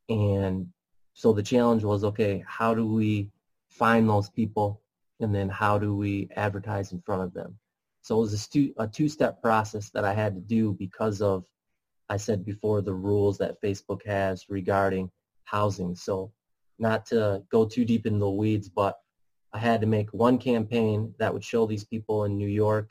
And 0.08 0.66
so 1.14 1.32
the 1.32 1.42
challenge 1.42 1.84
was, 1.84 2.04
okay, 2.04 2.44
how 2.46 2.74
do 2.74 2.86
we 2.86 3.30
find 3.68 4.08
those 4.08 4.28
people 4.28 4.82
and 5.20 5.34
then 5.34 5.48
how 5.48 5.78
do 5.78 5.94
we 5.94 6.28
advertise 6.34 6.92
in 6.92 7.00
front 7.02 7.22
of 7.22 7.32
them? 7.32 7.58
So 8.02 8.16
it 8.16 8.20
was 8.20 8.32
a, 8.32 8.38
stu- 8.38 8.74
a 8.78 8.88
two-step 8.88 9.42
process 9.42 9.90
that 9.90 10.04
I 10.04 10.14
had 10.14 10.34
to 10.34 10.40
do 10.40 10.72
because 10.72 11.20
of, 11.20 11.44
I 12.08 12.16
said 12.16 12.44
before, 12.44 12.80
the 12.80 12.94
rules 12.94 13.38
that 13.38 13.60
Facebook 13.62 14.04
has 14.06 14.46
regarding 14.48 15.10
housing. 15.50 15.94
So 15.94 16.32
not 16.78 17.06
to 17.06 17.42
go 17.50 17.66
too 17.66 17.84
deep 17.84 18.06
in 18.06 18.18
the 18.18 18.30
weeds, 18.30 18.68
but 18.68 18.98
I 19.52 19.58
had 19.58 19.80
to 19.80 19.86
make 19.86 20.12
one 20.12 20.38
campaign 20.38 21.14
that 21.18 21.32
would 21.32 21.44
show 21.44 21.66
these 21.66 21.84
people 21.84 22.24
in 22.24 22.38
New 22.38 22.48
York, 22.48 22.90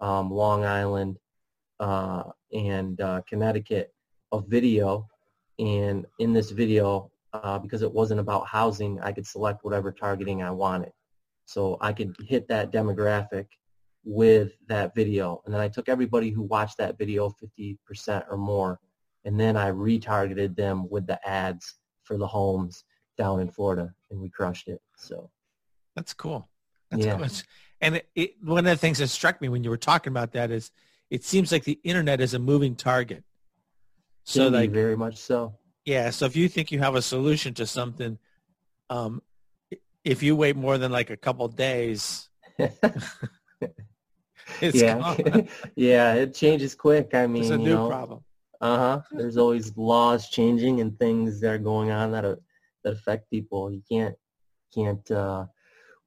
um, 0.00 0.30
Long 0.30 0.64
Island, 0.64 1.18
uh, 1.80 2.24
and 2.52 3.00
uh, 3.00 3.22
Connecticut 3.28 3.92
a 4.32 4.40
video. 4.40 5.08
And 5.58 6.04
in 6.18 6.32
this 6.32 6.50
video, 6.50 7.10
uh, 7.32 7.58
because 7.58 7.82
it 7.82 7.92
wasn't 7.92 8.20
about 8.20 8.46
housing, 8.46 9.00
I 9.00 9.12
could 9.12 9.26
select 9.26 9.64
whatever 9.64 9.90
targeting 9.92 10.42
I 10.42 10.50
wanted. 10.50 10.92
So 11.46 11.78
I 11.80 11.92
could 11.92 12.16
hit 12.26 12.48
that 12.48 12.72
demographic 12.72 13.46
with 14.04 14.52
that 14.68 14.94
video. 14.94 15.42
And 15.44 15.54
then 15.54 15.60
I 15.60 15.68
took 15.68 15.88
everybody 15.88 16.30
who 16.30 16.42
watched 16.42 16.78
that 16.78 16.98
video 16.98 17.34
50% 17.58 18.24
or 18.30 18.36
more, 18.36 18.78
and 19.24 19.40
then 19.40 19.56
I 19.56 19.70
retargeted 19.70 20.54
them 20.54 20.88
with 20.90 21.06
the 21.06 21.18
ads 21.26 21.74
for 22.04 22.16
the 22.16 22.26
homes 22.26 22.84
down 23.18 23.40
in 23.40 23.50
Florida, 23.50 23.92
and 24.10 24.20
we 24.20 24.28
crushed 24.28 24.68
it. 24.68 24.80
So 24.96 25.30
that's 25.96 26.14
cool. 26.14 26.48
That's 26.90 27.04
yeah. 27.04 27.16
Cool. 27.16 27.26
And 27.80 27.96
it, 27.96 28.08
it, 28.14 28.34
one 28.42 28.66
of 28.66 28.70
the 28.70 28.76
things 28.76 28.98
that 28.98 29.08
struck 29.08 29.40
me 29.40 29.48
when 29.48 29.64
you 29.64 29.70
were 29.70 29.76
talking 29.76 30.12
about 30.12 30.32
that 30.32 30.50
is 30.50 30.70
it 31.10 31.24
seems 31.24 31.52
like 31.52 31.64
the 31.64 31.78
internet 31.84 32.20
is 32.20 32.34
a 32.34 32.38
moving 32.38 32.76
target. 32.76 33.24
So 34.24 34.48
like 34.48 34.70
very 34.70 34.96
much 34.96 35.16
so. 35.16 35.54
Yeah. 35.84 36.10
So 36.10 36.24
if 36.24 36.34
you 36.34 36.48
think 36.48 36.72
you 36.72 36.78
have 36.78 36.94
a 36.94 37.02
solution 37.02 37.52
to 37.54 37.66
something, 37.66 38.18
um, 38.88 39.22
if 40.02 40.22
you 40.22 40.36
wait 40.36 40.56
more 40.56 40.78
than 40.78 40.92
like 40.92 41.10
a 41.10 41.16
couple 41.16 41.46
days, 41.48 42.28
yeah, 44.60 45.42
yeah, 45.76 46.14
it 46.14 46.34
changes 46.34 46.74
quick. 46.74 47.14
I 47.14 47.26
mean, 47.26 47.42
it's 47.42 47.50
a 47.50 47.58
new 47.58 47.74
know, 47.74 47.88
problem. 47.88 48.24
Uh 48.60 48.78
huh. 48.78 49.00
There's 49.12 49.36
always 49.36 49.76
laws 49.76 50.28
changing 50.28 50.80
and 50.80 50.98
things 50.98 51.40
that 51.40 51.50
are 51.50 51.58
going 51.58 51.90
on 51.90 52.12
that 52.12 52.24
are, 52.24 52.38
that 52.82 52.92
affect 52.92 53.30
people. 53.30 53.72
You 53.72 53.82
can't 53.90 54.14
can't 54.74 55.08
uh, 55.10 55.46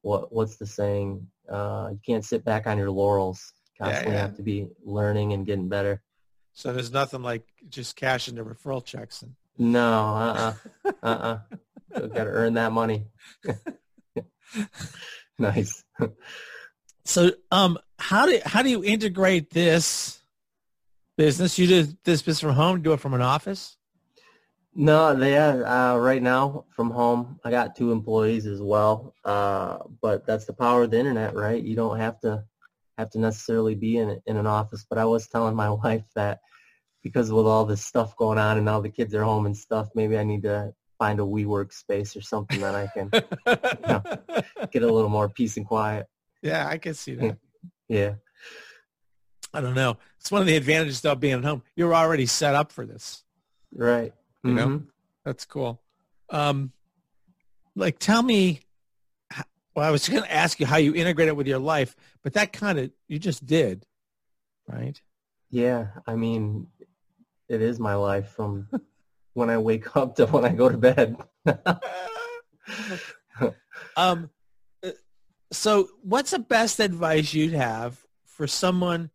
what 0.02 0.32
what's 0.32 0.56
the 0.56 0.66
saying? 0.66 1.26
Uh, 1.50 1.88
you 1.92 2.00
can't 2.04 2.24
sit 2.24 2.44
back 2.44 2.66
on 2.66 2.78
your 2.78 2.90
laurels. 2.90 3.52
Constantly 3.80 4.12
yeah, 4.12 4.18
yeah. 4.18 4.26
have 4.26 4.36
to 4.36 4.42
be 4.42 4.66
learning 4.84 5.32
and 5.32 5.46
getting 5.46 5.68
better. 5.68 6.02
So 6.52 6.72
there's 6.72 6.90
nothing 6.90 7.22
like 7.22 7.44
just 7.68 7.94
cashing 7.94 8.34
the 8.34 8.42
referral 8.42 8.84
checks 8.84 9.22
and. 9.22 9.34
No, 9.60 10.16
uh, 10.16 10.54
uh-uh, 10.84 10.92
uh, 11.02 11.06
uh, 11.06 11.38
uh. 11.94 12.06
Got 12.08 12.24
to 12.24 12.30
earn 12.30 12.54
that 12.54 12.70
money. 12.70 13.06
nice. 15.38 15.82
So, 17.04 17.32
um, 17.50 17.78
how 17.98 18.26
do 18.26 18.40
how 18.44 18.62
do 18.62 18.70
you 18.70 18.84
integrate 18.84 19.50
this 19.50 20.17
business? 21.18 21.58
You 21.58 21.66
do 21.66 21.82
this 22.04 22.22
business 22.22 22.40
from 22.40 22.54
home? 22.54 22.80
Do 22.80 22.94
it 22.94 23.00
from 23.00 23.12
an 23.12 23.20
office? 23.20 23.76
No, 24.74 25.10
yeah. 25.10 25.92
Uh, 25.92 25.98
right 25.98 26.22
now 26.22 26.64
from 26.70 26.90
home, 26.90 27.40
I 27.44 27.50
got 27.50 27.76
two 27.76 27.90
employees 27.90 28.46
as 28.46 28.62
well. 28.62 29.12
Uh, 29.24 29.78
but 30.00 30.24
that's 30.24 30.46
the 30.46 30.52
power 30.52 30.84
of 30.84 30.92
the 30.92 30.98
internet, 30.98 31.34
right? 31.34 31.62
You 31.62 31.74
don't 31.74 31.98
have 31.98 32.20
to 32.20 32.44
have 32.96 33.10
to 33.10 33.18
necessarily 33.18 33.74
be 33.74 33.98
in 33.98 34.20
in 34.26 34.36
an 34.36 34.46
office. 34.46 34.86
But 34.88 34.98
I 34.98 35.04
was 35.04 35.26
telling 35.26 35.56
my 35.56 35.68
wife 35.84 36.06
that 36.14 36.38
because 37.02 37.32
with 37.32 37.46
all 37.46 37.64
this 37.64 37.84
stuff 37.84 38.16
going 38.16 38.38
on 38.38 38.56
and 38.56 38.64
now 38.64 38.80
the 38.80 38.88
kids 38.88 39.14
are 39.14 39.24
home 39.24 39.46
and 39.46 39.56
stuff, 39.56 39.88
maybe 39.94 40.16
I 40.16 40.24
need 40.24 40.44
to 40.44 40.72
find 40.98 41.20
a 41.20 41.24
WeWork 41.24 41.72
space 41.72 42.16
or 42.16 42.20
something 42.20 42.60
that 42.60 42.74
I 42.74 42.88
can 42.88 43.10
you 43.12 43.88
know, 43.88 44.02
get 44.72 44.82
a 44.82 44.92
little 44.92 45.08
more 45.08 45.28
peace 45.28 45.56
and 45.56 45.66
quiet. 45.66 46.06
Yeah, 46.42 46.66
I 46.68 46.78
can 46.78 46.94
see 46.94 47.14
that. 47.16 47.36
yeah. 47.88 48.14
I 49.52 49.60
don't 49.60 49.74
know. 49.74 49.96
It's 50.20 50.30
one 50.30 50.40
of 50.40 50.46
the 50.46 50.56
advantages 50.56 51.04
of 51.04 51.20
being 51.20 51.34
at 51.34 51.44
home. 51.44 51.62
You're 51.74 51.94
already 51.94 52.26
set 52.26 52.54
up 52.54 52.72
for 52.72 52.84
this. 52.84 53.24
Right. 53.74 54.12
You 54.44 54.50
mm-hmm. 54.50 54.56
know, 54.56 54.82
that's 55.24 55.44
cool. 55.44 55.80
Um, 56.30 56.72
like, 57.74 57.98
tell 57.98 58.22
me. 58.22 58.60
Well, 59.74 59.86
I 59.86 59.92
was 59.92 60.08
going 60.08 60.24
to 60.24 60.34
ask 60.34 60.58
you 60.58 60.66
how 60.66 60.78
you 60.78 60.92
integrate 60.92 61.28
it 61.28 61.36
with 61.36 61.46
your 61.46 61.60
life, 61.60 61.94
but 62.24 62.32
that 62.32 62.52
kind 62.52 62.80
of 62.80 62.90
you 63.06 63.20
just 63.20 63.46
did, 63.46 63.86
right? 64.66 65.00
Yeah, 65.50 65.88
I 66.04 66.16
mean, 66.16 66.66
it 67.48 67.62
is 67.62 67.78
my 67.78 67.94
life 67.94 68.28
from 68.30 68.68
when 69.34 69.50
I 69.50 69.58
wake 69.58 69.96
up 69.96 70.16
to 70.16 70.26
when 70.26 70.44
I 70.44 70.48
go 70.48 70.68
to 70.68 70.76
bed. 70.76 71.16
um, 73.96 74.30
so 75.52 75.88
what's 76.02 76.32
the 76.32 76.38
best 76.38 76.80
advice 76.80 77.32
you'd 77.32 77.52
have 77.52 78.04
for 78.24 78.46
someone 78.46 79.10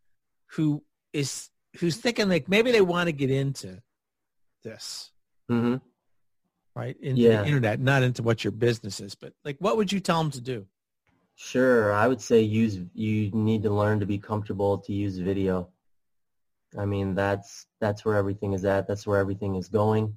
who 0.53 0.83
is 1.11 1.49
who's 1.79 1.97
thinking 1.97 2.29
like 2.29 2.47
maybe 2.47 2.71
they 2.71 2.81
want 2.81 3.07
to 3.07 3.13
get 3.13 3.29
into 3.31 3.81
this 4.63 5.11
mm-hmm. 5.49 5.75
right 6.75 6.97
into 7.01 7.21
yeah. 7.21 7.41
the 7.41 7.47
internet 7.47 7.79
not 7.79 8.03
into 8.03 8.23
what 8.23 8.43
your 8.43 8.51
business 8.51 8.99
is 8.99 9.15
but 9.15 9.33
like 9.43 9.57
what 9.59 9.77
would 9.77 9.91
you 9.91 9.99
tell 9.99 10.21
them 10.21 10.31
to 10.31 10.41
do 10.41 10.65
sure 11.35 11.91
i 11.93 12.07
would 12.07 12.21
say 12.21 12.41
use 12.41 12.79
you 12.93 13.29
need 13.31 13.63
to 13.63 13.69
learn 13.69 13.99
to 13.99 14.05
be 14.05 14.17
comfortable 14.17 14.77
to 14.77 14.93
use 14.93 15.17
video 15.17 15.67
i 16.77 16.85
mean 16.85 17.15
that's 17.15 17.65
that's 17.81 18.05
where 18.05 18.15
everything 18.15 18.53
is 18.53 18.65
at 18.65 18.87
that's 18.87 19.07
where 19.07 19.19
everything 19.19 19.55
is 19.55 19.67
going 19.67 20.13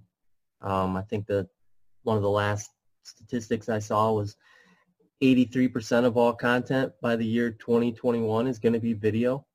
um, 0.61 0.97
i 0.97 1.03
think 1.03 1.27
that 1.27 1.49
one 2.03 2.17
of 2.17 2.23
the 2.23 2.31
last 2.31 2.71
statistics 3.03 3.69
i 3.69 3.79
saw 3.79 4.13
was 4.13 4.37
83% 5.23 6.05
of 6.05 6.17
all 6.17 6.33
content 6.33 6.93
by 7.01 7.17
the 7.17 7.25
year 7.25 7.51
2021 7.51 8.47
is 8.47 8.59
going 8.59 8.75
to 8.75 8.81
be 8.81 8.93
video. 8.93 9.47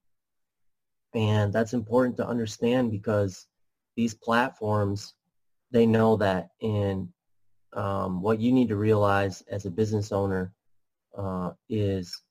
And 1.13 1.51
that's 1.51 1.73
important 1.73 2.17
to 2.17 2.27
understand 2.27 2.91
because 2.91 3.47
these 3.95 4.13
platforms, 4.13 5.13
they 5.71 5.85
know 5.85 6.15
that. 6.17 6.49
And 6.61 7.09
um, 7.73 8.21
what 8.21 8.39
you 8.39 8.51
need 8.51 8.69
to 8.69 8.75
realize 8.75 9.41
as 9.49 9.65
a 9.65 9.71
business 9.71 10.11
owner 10.11 10.53
uh, 11.17 11.51
is 11.69 12.21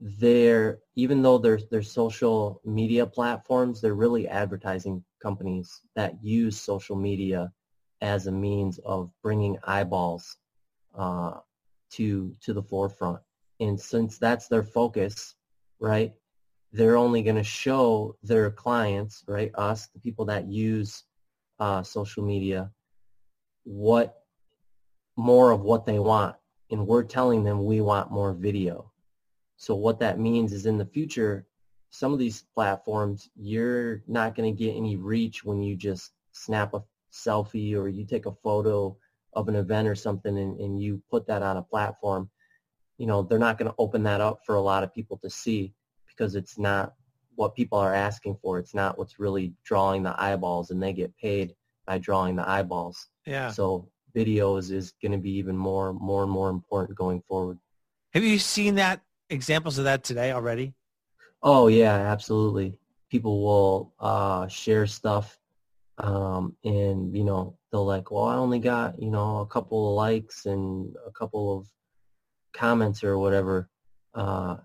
they're 0.00 0.78
even 0.96 1.22
though 1.22 1.38
they're 1.38 1.60
they're 1.70 1.82
social 1.82 2.60
media 2.64 3.04
platforms, 3.06 3.80
they're 3.80 3.94
really 3.94 4.28
advertising 4.28 5.02
companies 5.22 5.80
that 5.96 6.22
use 6.22 6.60
social 6.60 6.96
media 6.96 7.52
as 8.00 8.26
a 8.26 8.32
means 8.32 8.78
of 8.84 9.10
bringing 9.22 9.58
eyeballs 9.64 10.36
uh, 10.96 11.34
to 11.90 12.34
to 12.42 12.52
the 12.52 12.62
forefront. 12.62 13.20
And 13.60 13.78
since 13.78 14.18
that's 14.18 14.46
their 14.46 14.62
focus, 14.62 15.34
right, 15.80 16.12
they're 16.72 16.96
only 16.96 17.22
going 17.22 17.36
to 17.36 17.44
show 17.44 18.16
their 18.22 18.50
clients, 18.50 19.24
right, 19.26 19.50
us, 19.54 19.88
the 19.88 20.00
people 20.00 20.24
that 20.26 20.48
use 20.48 21.04
uh, 21.60 21.82
social 21.82 22.22
media, 22.22 22.70
what 23.64 24.22
more 25.16 25.50
of 25.50 25.62
what 25.62 25.86
they 25.86 25.98
want. 25.98 26.36
And 26.70 26.86
we're 26.86 27.02
telling 27.02 27.42
them 27.42 27.64
we 27.64 27.80
want 27.80 28.12
more 28.12 28.34
video. 28.34 28.92
So 29.56 29.74
what 29.74 29.98
that 30.00 30.20
means 30.20 30.52
is 30.52 30.66
in 30.66 30.78
the 30.78 30.86
future, 30.86 31.46
some 31.90 32.12
of 32.12 32.18
these 32.18 32.44
platforms, 32.54 33.30
you're 33.34 34.02
not 34.06 34.34
going 34.34 34.54
to 34.54 34.64
get 34.64 34.76
any 34.76 34.96
reach 34.96 35.44
when 35.44 35.62
you 35.62 35.74
just 35.74 36.12
snap 36.32 36.74
a 36.74 36.82
selfie 37.12 37.74
or 37.74 37.88
you 37.88 38.04
take 38.04 38.26
a 38.26 38.34
photo 38.42 38.96
of 39.32 39.48
an 39.48 39.56
event 39.56 39.88
or 39.88 39.94
something 39.94 40.38
and, 40.38 40.60
and 40.60 40.80
you 40.80 41.02
put 41.10 41.26
that 41.26 41.42
on 41.42 41.56
a 41.56 41.62
platform. 41.62 42.30
You 42.98 43.06
know, 43.06 43.22
they're 43.22 43.38
not 43.38 43.58
going 43.58 43.70
to 43.70 43.76
open 43.78 44.02
that 44.04 44.20
up 44.20 44.44
for 44.44 44.56
a 44.56 44.60
lot 44.60 44.84
of 44.84 44.94
people 44.94 45.18
to 45.18 45.30
see 45.30 45.72
because 46.18 46.34
it's 46.34 46.58
not 46.58 46.94
what 47.36 47.54
people 47.54 47.78
are 47.78 47.94
asking 47.94 48.36
for. 48.42 48.58
It's 48.58 48.74
not 48.74 48.98
what's 48.98 49.20
really 49.20 49.52
drawing 49.64 50.02
the 50.02 50.20
eyeballs 50.20 50.70
and 50.70 50.82
they 50.82 50.92
get 50.92 51.16
paid 51.16 51.54
by 51.86 51.98
drawing 51.98 52.34
the 52.36 52.48
eyeballs. 52.48 53.08
Yeah. 53.26 53.50
So 53.50 53.88
videos 54.14 54.72
is 54.72 54.92
going 55.00 55.12
to 55.12 55.18
be 55.18 55.30
even 55.32 55.56
more, 55.56 55.92
more 55.92 56.24
and 56.24 56.32
more 56.32 56.50
important 56.50 56.98
going 56.98 57.22
forward. 57.22 57.58
Have 58.14 58.24
you 58.24 58.38
seen 58.38 58.74
that 58.76 59.00
examples 59.30 59.78
of 59.78 59.84
that 59.84 60.02
today 60.02 60.32
already? 60.32 60.74
Oh 61.42 61.68
yeah, 61.68 61.94
absolutely. 61.94 62.76
People 63.10 63.42
will 63.42 63.94
uh, 64.00 64.48
share 64.48 64.86
stuff, 64.86 65.38
um, 65.98 66.56
and 66.64 67.16
you 67.16 67.22
know 67.22 67.56
they'll 67.70 67.86
like, 67.86 68.10
well, 68.10 68.24
I 68.24 68.34
only 68.34 68.58
got 68.58 69.00
you 69.00 69.10
know 69.10 69.38
a 69.38 69.46
couple 69.46 69.90
of 69.90 69.94
likes 69.94 70.46
and 70.46 70.94
a 71.06 71.12
couple 71.12 71.56
of 71.56 71.68
comments 72.52 73.04
or 73.04 73.18
whatever, 73.18 73.70
uh, 74.14 74.56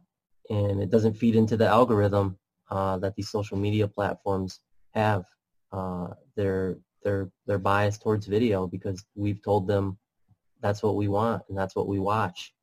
and 0.49 0.81
it 0.81 0.89
doesn't 0.89 1.15
feed 1.17 1.35
into 1.35 1.57
the 1.57 1.67
algorithm 1.67 2.37
uh, 2.69 2.97
that 2.99 3.15
these 3.15 3.29
social 3.29 3.57
media 3.57 3.87
platforms 3.87 4.59
have. 4.91 5.23
Uh, 5.71 6.07
they're 6.35 6.77
they're 7.03 7.29
they're 7.45 7.59
biased 7.59 8.01
towards 8.01 8.25
video 8.27 8.67
because 8.67 9.03
we've 9.15 9.41
told 9.43 9.67
them 9.67 9.97
that's 10.61 10.81
what 10.81 10.95
we 10.95 11.07
want 11.07 11.43
and 11.49 11.57
that's 11.57 11.75
what 11.75 11.87
we 11.87 11.99
watch. 11.99 12.53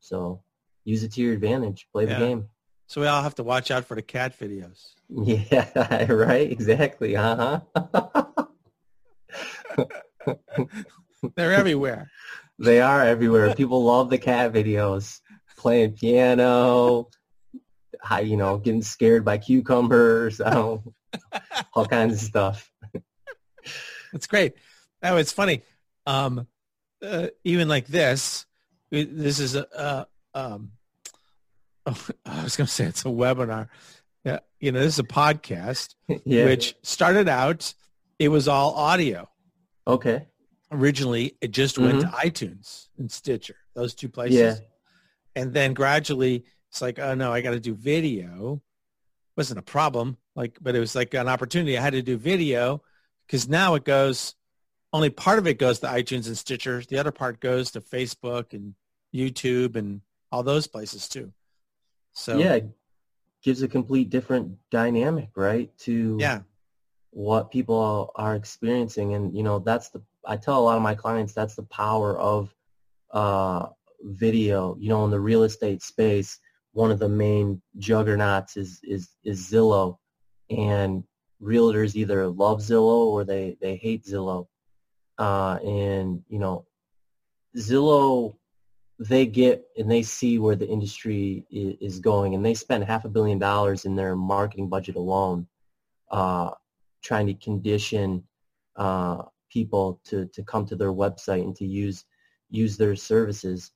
So 0.00 0.42
use 0.84 1.02
it 1.02 1.12
to 1.12 1.20
your 1.20 1.34
advantage. 1.34 1.86
Play 1.92 2.06
Yeah. 2.06 2.18
the 2.18 2.24
game. 2.24 2.48
So 2.86 3.00
we 3.00 3.06
all 3.06 3.22
have 3.22 3.34
to 3.36 3.42
watch 3.42 3.70
out 3.70 3.84
for 3.86 3.94
the 3.94 4.02
cat 4.02 4.38
videos. 4.38 4.94
Yeah, 5.08 6.04
right. 6.12 6.50
Exactly. 6.50 7.16
Uh 7.16 7.60
huh. 7.72 8.44
They're 11.36 11.52
everywhere. 11.54 12.10
they 12.58 12.80
are 12.80 13.02
everywhere. 13.02 13.54
People 13.54 13.84
love 13.84 14.10
the 14.10 14.18
cat 14.18 14.52
videos. 14.52 15.20
Playing 15.64 15.92
piano, 15.92 17.08
hi- 17.98 18.20
you 18.20 18.36
know, 18.36 18.58
getting 18.58 18.82
scared 18.82 19.24
by 19.24 19.38
cucumbers. 19.38 20.38
I 20.42 20.50
don't, 20.50 20.82
all 21.72 21.86
kinds 21.86 22.12
of 22.12 22.20
stuff. 22.20 22.70
That's 24.12 24.26
great. 24.26 24.56
Oh, 25.02 25.16
it's 25.16 25.32
funny. 25.32 25.62
Um, 26.04 26.46
uh, 27.02 27.28
even 27.44 27.66
like 27.66 27.86
this, 27.86 28.44
this 28.90 29.38
is 29.38 29.54
a, 29.54 29.66
uh, 29.74 30.04
um, 30.34 30.72
oh, 31.86 32.06
I 32.26 32.44
was 32.44 32.56
going 32.56 32.66
to 32.66 32.72
say 32.72 32.84
it's 32.84 33.06
a 33.06 33.08
webinar. 33.08 33.68
Yeah, 34.22 34.40
you 34.60 34.70
know, 34.70 34.80
this 34.80 34.92
is 34.92 34.98
a 34.98 35.04
podcast, 35.04 35.94
yeah. 36.26 36.44
which 36.44 36.76
started 36.82 37.26
out, 37.26 37.72
it 38.18 38.28
was 38.28 38.48
all 38.48 38.74
audio. 38.74 39.30
okay. 39.86 40.26
Originally, 40.70 41.38
it 41.40 41.52
just 41.52 41.78
went 41.78 42.02
to 42.02 42.06
iTunes 42.08 42.88
and 42.98 43.10
Stitcher, 43.10 43.56
those 43.74 43.94
two 43.94 44.10
places. 44.10 44.38
Yeah. 44.38 44.54
And 45.36 45.52
then 45.52 45.74
gradually, 45.74 46.44
it's 46.70 46.80
like, 46.82 46.98
oh 46.98 47.14
no, 47.14 47.32
I 47.32 47.40
got 47.40 47.50
to 47.52 47.60
do 47.60 47.74
video. 47.74 48.62
wasn't 49.36 49.58
a 49.58 49.62
problem, 49.62 50.16
like, 50.36 50.58
but 50.60 50.74
it 50.74 50.80
was 50.80 50.94
like 50.94 51.14
an 51.14 51.28
opportunity. 51.28 51.76
I 51.76 51.82
had 51.82 51.92
to 51.94 52.02
do 52.02 52.16
video 52.16 52.82
because 53.26 53.48
now 53.48 53.74
it 53.74 53.84
goes. 53.84 54.34
Only 54.92 55.10
part 55.10 55.40
of 55.40 55.46
it 55.48 55.58
goes 55.58 55.80
to 55.80 55.88
iTunes 55.88 56.28
and 56.28 56.38
Stitcher. 56.38 56.80
The 56.88 56.98
other 56.98 57.10
part 57.10 57.40
goes 57.40 57.72
to 57.72 57.80
Facebook 57.80 58.52
and 58.52 58.76
YouTube 59.12 59.74
and 59.74 60.02
all 60.30 60.44
those 60.44 60.68
places 60.68 61.08
too. 61.08 61.32
So 62.12 62.38
Yeah. 62.38 62.54
it 62.54 62.68
Gives 63.42 63.62
a 63.62 63.68
complete 63.68 64.08
different 64.08 64.56
dynamic, 64.70 65.30
right? 65.36 65.76
To 65.80 66.16
yeah, 66.18 66.40
what 67.10 67.50
people 67.50 68.10
are 68.16 68.34
experiencing 68.34 69.14
and 69.14 69.36
you 69.36 69.44
know 69.44 69.60
that's 69.60 69.88
the 69.90 70.02
i 70.24 70.36
tell 70.36 70.58
a 70.58 70.64
lot 70.64 70.76
of 70.76 70.82
my 70.82 70.96
clients 70.96 71.32
that's 71.32 71.54
the 71.54 71.62
power 71.62 72.18
of 72.18 72.52
uh 73.12 73.68
video 74.04 74.76
you 74.78 74.88
know 74.88 75.04
in 75.04 75.10
the 75.10 75.20
real 75.20 75.44
estate 75.44 75.82
space 75.82 76.38
one 76.74 76.90
of 76.90 76.98
the 76.98 77.08
main 77.08 77.62
juggernauts 77.78 78.56
is 78.56 78.80
is 78.82 79.08
is 79.24 79.40
zillow. 79.50 79.96
And 80.50 81.04
realtors 81.40 81.94
either 81.94 82.26
love 82.28 82.58
zillow 82.58 83.06
or 83.06 83.24
they 83.24 83.56
they 83.60 83.76
hate 83.76 84.04
zillow. 84.04 84.46
Uh 85.16 85.58
and 85.64 86.22
you 86.28 86.40
know 86.40 86.66
zillow 87.56 88.36
they 88.98 89.24
get 89.26 89.64
and 89.76 89.90
they 89.90 90.02
see 90.02 90.38
where 90.38 90.56
the 90.56 90.68
industry 90.68 91.44
is, 91.50 91.98
going. 91.98 92.34
And 92.34 92.44
they 92.44 92.54
spend 92.54 92.84
half 92.84 93.04
a 93.04 93.08
billion 93.08 93.38
dollars 93.38 93.84
in 93.84 93.96
their 93.96 94.14
marketing 94.14 94.68
budget 94.68 94.96
alone 94.96 95.46
uh 96.10 96.50
trying 97.02 97.26
to 97.26 97.34
condition 97.34 98.24
uh, 98.76 99.22
people 99.50 100.00
to, 100.04 100.26
to 100.26 100.42
come 100.42 100.64
to 100.66 100.74
their 100.74 100.92
website 100.92 101.42
and 101.42 101.54
to 101.54 101.64
use 101.66 102.04
use 102.50 102.76
their 102.76 102.96
services. 102.96 103.70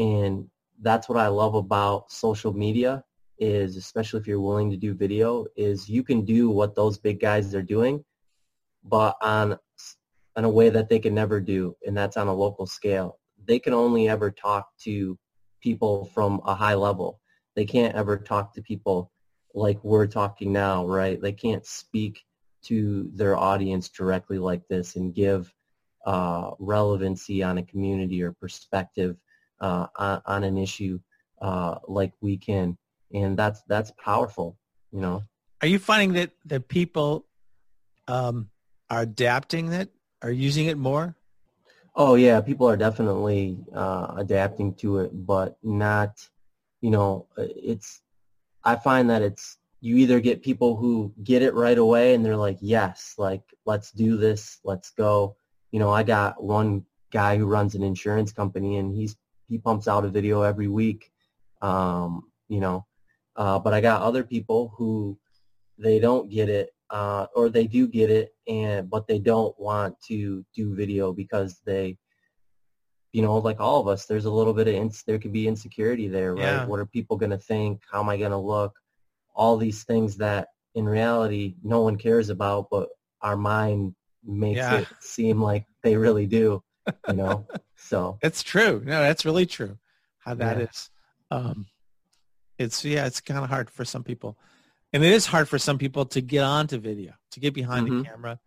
And 0.00 0.48
that's 0.80 1.10
what 1.10 1.18
I 1.18 1.28
love 1.28 1.54
about 1.54 2.10
social 2.10 2.54
media 2.54 3.04
is, 3.38 3.76
especially 3.76 4.18
if 4.18 4.26
you're 4.26 4.40
willing 4.40 4.70
to 4.70 4.76
do 4.76 4.94
video, 4.94 5.44
is 5.56 5.90
you 5.90 6.02
can 6.02 6.24
do 6.24 6.48
what 6.48 6.74
those 6.74 6.96
big 6.98 7.20
guys 7.20 7.54
are 7.54 7.62
doing, 7.62 8.02
but 8.82 9.16
on 9.22 9.58
in 10.36 10.44
a 10.44 10.48
way 10.48 10.70
that 10.70 10.88
they 10.88 10.98
can 10.98 11.14
never 11.14 11.38
do, 11.38 11.76
and 11.86 11.94
that's 11.94 12.16
on 12.16 12.28
a 12.28 12.34
local 12.34 12.66
scale. 12.66 13.18
They 13.46 13.58
can 13.58 13.74
only 13.74 14.08
ever 14.08 14.30
talk 14.30 14.68
to 14.84 15.18
people 15.60 16.06
from 16.14 16.40
a 16.46 16.54
high 16.54 16.74
level. 16.74 17.20
They 17.54 17.66
can't 17.66 17.94
ever 17.94 18.16
talk 18.16 18.54
to 18.54 18.62
people 18.62 19.10
like 19.54 19.82
we're 19.84 20.06
talking 20.06 20.50
now, 20.50 20.86
right? 20.86 21.20
They 21.20 21.32
can't 21.32 21.66
speak 21.66 22.22
to 22.62 23.10
their 23.14 23.36
audience 23.36 23.90
directly 23.90 24.38
like 24.38 24.62
this 24.68 24.96
and 24.96 25.14
give 25.14 25.52
uh, 26.06 26.52
relevancy 26.58 27.42
on 27.42 27.58
a 27.58 27.62
community 27.62 28.22
or 28.22 28.32
perspective 28.32 29.16
uh, 29.60 29.86
on, 29.96 30.22
on 30.26 30.44
an 30.44 30.58
issue 30.58 30.98
uh, 31.40 31.78
like 31.88 32.12
we 32.20 32.36
can, 32.36 32.76
and 33.12 33.36
that's 33.36 33.62
that's 33.66 33.92
powerful, 34.02 34.56
you 34.92 35.00
know. 35.00 35.22
are 35.62 35.68
you 35.68 35.78
finding 35.78 36.12
that 36.14 36.30
that 36.46 36.68
people 36.68 37.26
um, 38.08 38.50
are 38.88 39.02
adapting 39.02 39.72
it, 39.72 39.90
are 40.22 40.30
using 40.30 40.66
it 40.66 40.78
more? 40.78 41.16
Oh 41.94 42.14
yeah, 42.14 42.40
people 42.40 42.68
are 42.68 42.76
definitely 42.76 43.58
uh, 43.74 44.14
adapting 44.16 44.74
to 44.76 44.98
it, 44.98 45.10
but 45.12 45.56
not, 45.62 46.18
you 46.80 46.90
know, 46.90 47.26
it's. 47.36 48.02
I 48.62 48.76
find 48.76 49.08
that 49.08 49.22
it's 49.22 49.56
you 49.80 49.96
either 49.96 50.20
get 50.20 50.42
people 50.42 50.76
who 50.76 51.12
get 51.24 51.42
it 51.42 51.54
right 51.54 51.78
away 51.78 52.14
and 52.14 52.24
they're 52.24 52.36
like, 52.36 52.58
yes, 52.60 53.14
like 53.16 53.42
let's 53.64 53.90
do 53.90 54.16
this, 54.16 54.60
let's 54.62 54.90
go. 54.90 55.36
You 55.72 55.78
know, 55.78 55.90
I 55.90 56.02
got 56.02 56.42
one 56.42 56.84
guy 57.10 57.38
who 57.38 57.46
runs 57.46 57.74
an 57.74 57.82
insurance 57.82 58.32
company 58.32 58.76
and 58.76 58.94
he's 58.94 59.16
he 59.50 59.58
pumps 59.58 59.88
out 59.88 60.06
a 60.06 60.08
video 60.08 60.42
every 60.42 60.68
week. 60.68 61.10
Um, 61.60 62.30
you 62.48 62.60
know, 62.60 62.86
uh, 63.36 63.58
but 63.58 63.74
I 63.74 63.80
got 63.82 64.02
other 64.02 64.24
people 64.24 64.72
who 64.78 65.18
they 65.78 65.98
don't 65.98 66.30
get 66.30 66.48
it 66.48 66.70
uh, 66.90 67.26
or 67.34 67.48
they 67.50 67.66
do 67.66 67.86
get 67.86 68.10
it 68.10 68.34
and 68.48 68.90
but 68.90 69.06
they 69.06 69.18
don't 69.18 69.58
want 69.60 69.94
to 70.08 70.44
do 70.54 70.74
video 70.74 71.12
because 71.12 71.60
they 71.66 71.96
you 73.12 73.22
know 73.22 73.38
like 73.38 73.60
all 73.60 73.80
of 73.80 73.88
us 73.88 74.06
there's 74.06 74.24
a 74.26 74.30
little 74.30 74.54
bit 74.54 74.68
of 74.68 74.74
ins- 74.74 75.04
there 75.06 75.18
could 75.18 75.32
be 75.32 75.48
insecurity 75.48 76.08
there 76.08 76.34
right 76.34 76.52
Yeah. 76.52 76.66
what 76.66 76.80
are 76.80 76.86
people 76.86 77.16
going 77.16 77.30
to 77.30 77.38
think 77.38 77.80
how 77.90 78.00
am 78.00 78.08
i 78.08 78.16
going 78.16 78.30
to 78.30 78.36
look 78.36 78.72
all 79.34 79.56
these 79.56 79.84
things 79.84 80.16
that 80.16 80.48
in 80.74 80.86
reality 80.88 81.54
no 81.62 81.82
one 81.82 81.96
cares 81.96 82.30
about 82.30 82.68
but 82.70 82.88
our 83.22 83.36
mind 83.36 83.94
makes 84.24 84.58
Yeah. 84.58 84.80
it 84.80 84.88
seem 85.00 85.40
like 85.42 85.64
they 85.82 85.96
really 85.96 86.26
do 86.26 86.62
you 87.08 87.14
know 87.14 87.46
so 87.76 88.18
It's 88.22 88.42
true. 88.42 88.82
No, 88.84 89.00
that's 89.02 89.24
really 89.24 89.46
true. 89.46 89.78
How 90.18 90.34
that 90.34 90.58
Yeah. 90.58 90.64
is. 90.64 90.90
Um, 91.30 91.66
it's 92.58 92.84
yeah, 92.84 93.06
it's 93.06 93.20
kind 93.20 93.42
of 93.42 93.48
hard 93.48 93.70
for 93.70 93.84
some 93.84 94.04
people, 94.04 94.38
and 94.92 95.02
it 95.04 95.12
is 95.12 95.26
hard 95.26 95.48
for 95.48 95.58
some 95.58 95.78
people 95.78 96.04
to 96.06 96.20
get 96.20 96.42
onto 96.44 96.78
video, 96.78 97.12
to 97.32 97.40
get 97.40 97.54
behind 97.54 97.88
Mhm. 97.88 98.02
the 98.02 98.08
camera. 98.08 98.40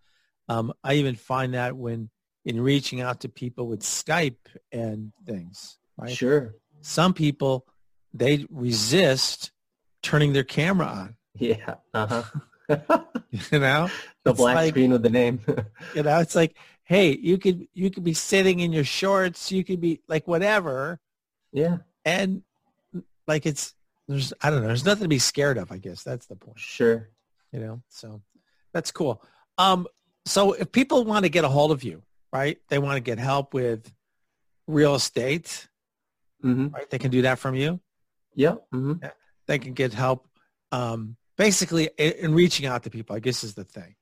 Um, 0.49 0.73
I 0.83 0.95
even 0.95 1.15
find 1.15 1.53
that 1.53 1.75
when 1.75 2.09
in 2.45 2.59
reaching 2.61 2.99
out 3.01 3.21
to 3.21 3.29
people 3.29 3.67
with 3.67 3.79
Skype 3.81 4.35
and 4.71 5.13
things, 5.25 5.77
right? 5.97 6.11
Sure. 6.15 6.53
Some 6.81 7.13
people, 7.13 7.65
they 8.13 8.45
resist 8.49 9.51
turning 10.01 10.33
their 10.33 10.43
camera 10.43 10.87
on, 10.87 11.15
Yeah. 11.35 11.75
Uh-huh. 11.93 12.23
you 13.31 13.59
know? 13.59 13.89
the 14.25 14.33
black 14.33 14.55
like- 14.55 14.69
screen 14.73 14.91
with 14.91 15.03
the 15.03 15.09
name. 15.09 15.39
You 15.95 16.03
know, 16.03 16.19
it's 16.19 16.35
like, 16.35 16.57
hey, 16.83 17.17
you 17.17 17.37
could 17.37 17.67
you 17.73 17.89
could 17.89 18.03
be 18.03 18.13
sitting 18.13 18.59
in 18.59 18.73
your 18.73 18.83
shorts, 18.83 19.51
you 19.51 19.63
could 19.63 19.81
be 19.81 20.01
like 20.07 20.27
whatever, 20.27 20.99
yeah. 21.51 21.77
and 22.05 22.43
like 23.27 23.45
it's 23.45 23.73
there's 24.07 24.33
I 24.41 24.49
don't 24.49 24.61
know, 24.61 24.67
there's 24.67 24.85
nothing 24.85 25.03
to 25.03 25.09
be 25.09 25.19
scared 25.19 25.57
of. 25.57 25.71
I 25.71 25.77
guess 25.77 26.03
that's 26.03 26.25
the 26.27 26.35
point. 26.35 26.59
Sure. 26.59 27.09
You 27.51 27.59
know, 27.59 27.81
so 27.89 28.21
that's 28.73 28.91
cool. 28.91 29.23
Um, 29.57 29.87
so 30.25 30.53
if 30.53 30.71
people 30.71 31.05
want 31.05 31.25
to 31.25 31.29
get 31.29 31.43
a 31.45 31.49
hold 31.49 31.71
of 31.71 31.83
you, 31.83 32.03
right? 32.31 32.57
They 32.69 32.79
want 32.79 32.95
to 32.95 33.01
get 33.01 33.19
help 33.19 33.53
with 33.53 33.91
real 34.67 34.95
estate, 34.95 35.67
hmm 36.41 36.67
right? 36.67 36.89
They 36.89 36.99
can 36.99 37.11
do 37.11 37.21
that 37.23 37.39
from 37.39 37.55
you. 37.55 37.79
Yep. 38.35 38.65
hmm 38.71 38.93
They 39.47 39.59
can 39.59 39.73
get 39.73 39.93
help, 39.93 40.27
um, 40.71 41.17
basically 41.37 41.89
in 41.97 42.33
reaching 42.33 42.65
out 42.65 42.83
to 42.83 42.89
people. 42.89 43.15
I 43.15 43.19
guess 43.19 43.43
is 43.43 43.53
the 43.53 43.63
thing. 43.63 43.95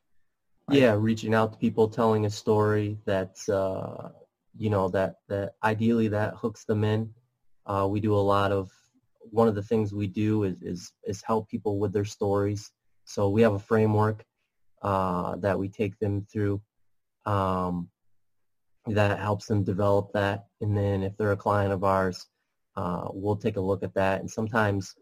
Right. 0.72 0.80
Yeah, 0.80 0.96
reaching 0.98 1.34
out 1.34 1.52
to 1.52 1.58
people, 1.58 1.90
telling 1.90 2.26
a 2.26 2.30
story 2.30 2.98
that's, 3.06 3.50
uh, 3.50 4.10
you 4.58 4.70
know, 4.70 4.88
that, 4.90 5.16
that 5.28 5.56
ideally 5.64 6.08
that 6.08 6.36
hooks 6.36 6.64
them 6.64 6.86
in. 6.86 7.14
Uh, 7.66 7.88
we 7.90 8.00
do 8.00 8.16
a 8.16 8.18
lot 8.18 8.54
of, 8.54 8.72
one 9.32 9.50
of 9.50 9.56
the 9.56 9.62
things 9.64 9.94
we 9.94 10.08
do 10.08 10.44
is, 10.44 10.62
is, 10.62 10.94
is 11.04 11.22
help 11.22 11.50
people 11.50 11.78
with 11.78 11.92
their 11.92 12.06
stories. 12.06 12.72
So 13.04 13.30
we 13.30 13.42
have 13.42 13.54
a 13.54 13.60
framework 13.60 14.24
uh, 14.82 15.36
that 15.38 15.60
we 15.60 15.68
take 15.68 16.00
them 16.00 16.26
through 16.32 16.62
um, 17.26 17.90
that 18.88 19.20
helps 19.20 19.48
them 19.48 19.64
develop 19.64 20.14
that. 20.14 20.46
And 20.62 20.76
then 20.76 21.04
if 21.04 21.18
they're 21.18 21.34
a 21.34 21.38
client 21.38 21.74
of 21.74 21.84
ours, 21.84 22.28
uh, 22.78 23.10
we'll 23.12 23.36
take 23.36 23.58
a 23.58 23.62
look 23.62 23.84
at 23.84 23.94
that. 23.96 24.22
And 24.22 24.30
sometimes 24.32 24.96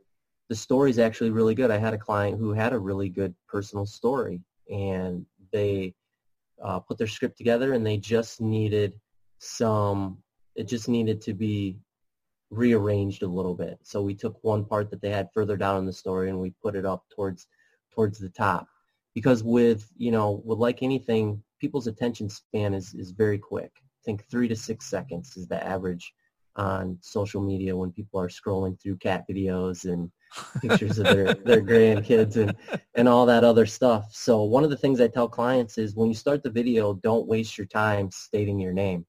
the 0.49 0.55
story 0.55 0.89
is 0.89 0.99
actually 0.99 1.29
really 1.29 1.53
good. 1.53 1.69
I 1.69 1.77
had 1.77 1.93
a 1.93 1.97
client 1.97 2.39
who 2.39 2.53
had 2.53 2.73
a 2.73 2.79
really 2.79 3.09
good 3.09 3.35
personal 3.47 3.85
story 3.85 4.41
and 4.67 5.25
they 5.51 5.93
uh, 6.63 6.79
put 6.79 6.97
their 6.97 7.07
script 7.07 7.37
together 7.37 7.73
and 7.73 7.85
they 7.85 7.97
just 7.97 8.41
needed 8.41 8.93
some, 9.39 10.17
it 10.55 10.67
just 10.67 10.89
needed 10.89 11.21
to 11.21 11.33
be 11.33 11.77
rearranged 12.49 13.23
a 13.23 13.27
little 13.27 13.55
bit. 13.55 13.77
So 13.83 14.01
we 14.01 14.15
took 14.15 14.37
one 14.43 14.65
part 14.65 14.89
that 14.89 15.01
they 15.01 15.11
had 15.11 15.29
further 15.33 15.55
down 15.55 15.77
in 15.77 15.85
the 15.85 15.93
story 15.93 16.29
and 16.29 16.39
we 16.39 16.53
put 16.61 16.75
it 16.75 16.85
up 16.85 17.03
towards, 17.15 17.47
towards 17.93 18.19
the 18.19 18.29
top. 18.29 18.67
Because 19.15 19.43
with, 19.43 19.89
you 19.97 20.11
know, 20.11 20.41
with 20.45 20.59
like 20.59 20.83
anything, 20.83 21.41
people's 21.59 21.87
attention 21.87 22.29
span 22.29 22.73
is, 22.73 22.93
is 22.93 23.11
very 23.11 23.37
quick. 23.37 23.71
I 23.77 24.01
think 24.05 24.25
three 24.29 24.47
to 24.47 24.55
six 24.55 24.85
seconds 24.85 25.35
is 25.35 25.47
the 25.47 25.63
average 25.63 26.13
on 26.55 26.97
social 27.01 27.41
media 27.41 27.75
when 27.75 27.91
people 27.91 28.19
are 28.19 28.29
scrolling 28.29 28.79
through 28.79 28.97
cat 28.97 29.25
videos 29.29 29.85
and 29.85 30.11
pictures 30.61 30.99
of 30.99 31.05
their, 31.05 31.33
their 31.33 31.61
grandkids 31.61 32.35
and, 32.35 32.55
and 32.95 33.07
all 33.07 33.25
that 33.25 33.43
other 33.43 33.65
stuff. 33.65 34.09
So 34.11 34.43
one 34.43 34.63
of 34.63 34.69
the 34.69 34.77
things 34.77 35.01
I 35.01 35.07
tell 35.07 35.27
clients 35.27 35.77
is 35.77 35.95
when 35.95 36.09
you 36.09 36.15
start 36.15 36.43
the 36.43 36.49
video, 36.49 36.93
don't 36.93 37.27
waste 37.27 37.57
your 37.57 37.67
time 37.67 38.11
stating 38.11 38.59
your 38.59 38.73
name, 38.73 39.05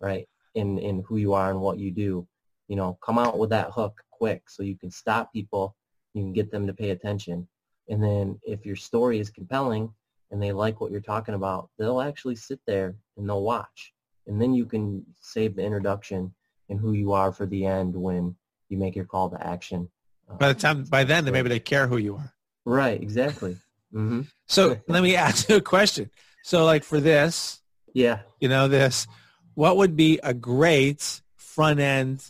right? 0.00 0.28
In, 0.54 0.78
in 0.78 1.02
who 1.06 1.16
you 1.16 1.32
are 1.32 1.50
and 1.50 1.60
what 1.60 1.78
you 1.78 1.90
do. 1.90 2.26
You 2.68 2.76
know, 2.76 2.98
come 3.04 3.18
out 3.18 3.38
with 3.38 3.50
that 3.50 3.70
hook 3.70 4.02
quick 4.10 4.48
so 4.48 4.62
you 4.62 4.76
can 4.76 4.90
stop 4.90 5.32
people, 5.32 5.76
you 6.14 6.22
can 6.22 6.32
get 6.32 6.50
them 6.50 6.66
to 6.66 6.72
pay 6.72 6.90
attention. 6.90 7.46
And 7.88 8.02
then 8.02 8.38
if 8.42 8.64
your 8.64 8.76
story 8.76 9.18
is 9.18 9.30
compelling 9.30 9.92
and 10.30 10.42
they 10.42 10.52
like 10.52 10.80
what 10.80 10.90
you're 10.90 11.00
talking 11.00 11.34
about, 11.34 11.70
they'll 11.78 12.00
actually 12.00 12.36
sit 12.36 12.60
there 12.66 12.94
and 13.16 13.28
they'll 13.28 13.42
watch. 13.42 13.92
And 14.26 14.40
then 14.40 14.54
you 14.54 14.64
can 14.64 15.04
save 15.20 15.56
the 15.56 15.64
introduction 15.64 16.32
and 16.68 16.78
who 16.78 16.92
you 16.92 17.12
are 17.12 17.32
for 17.32 17.46
the 17.46 17.66
end 17.66 17.94
when 17.94 18.34
you 18.68 18.78
make 18.78 18.94
your 18.94 19.04
call 19.04 19.28
to 19.30 19.46
action. 19.46 19.90
Uh, 20.28 20.34
By 20.36 20.52
the 20.52 20.58
time 20.58 20.84
by 20.84 21.04
then, 21.04 21.24
maybe 21.24 21.48
they 21.48 21.60
care 21.60 21.86
who 21.86 21.96
you 21.98 22.16
are. 22.16 22.32
Right, 22.64 23.00
exactly. 23.00 23.56
hmm 23.92 24.22
So 24.46 24.78
let 24.88 25.02
me 25.02 25.16
ask 25.26 25.48
you 25.48 25.56
a 25.56 25.60
question. 25.60 26.10
So 26.42 26.64
like 26.64 26.84
for 26.84 27.00
this, 27.00 27.60
Yeah. 27.94 28.20
you 28.40 28.48
know, 28.48 28.68
this, 28.68 29.06
what 29.54 29.76
would 29.76 29.96
be 29.96 30.18
a 30.22 30.34
great 30.34 31.20
front 31.36 31.80
end 31.80 32.24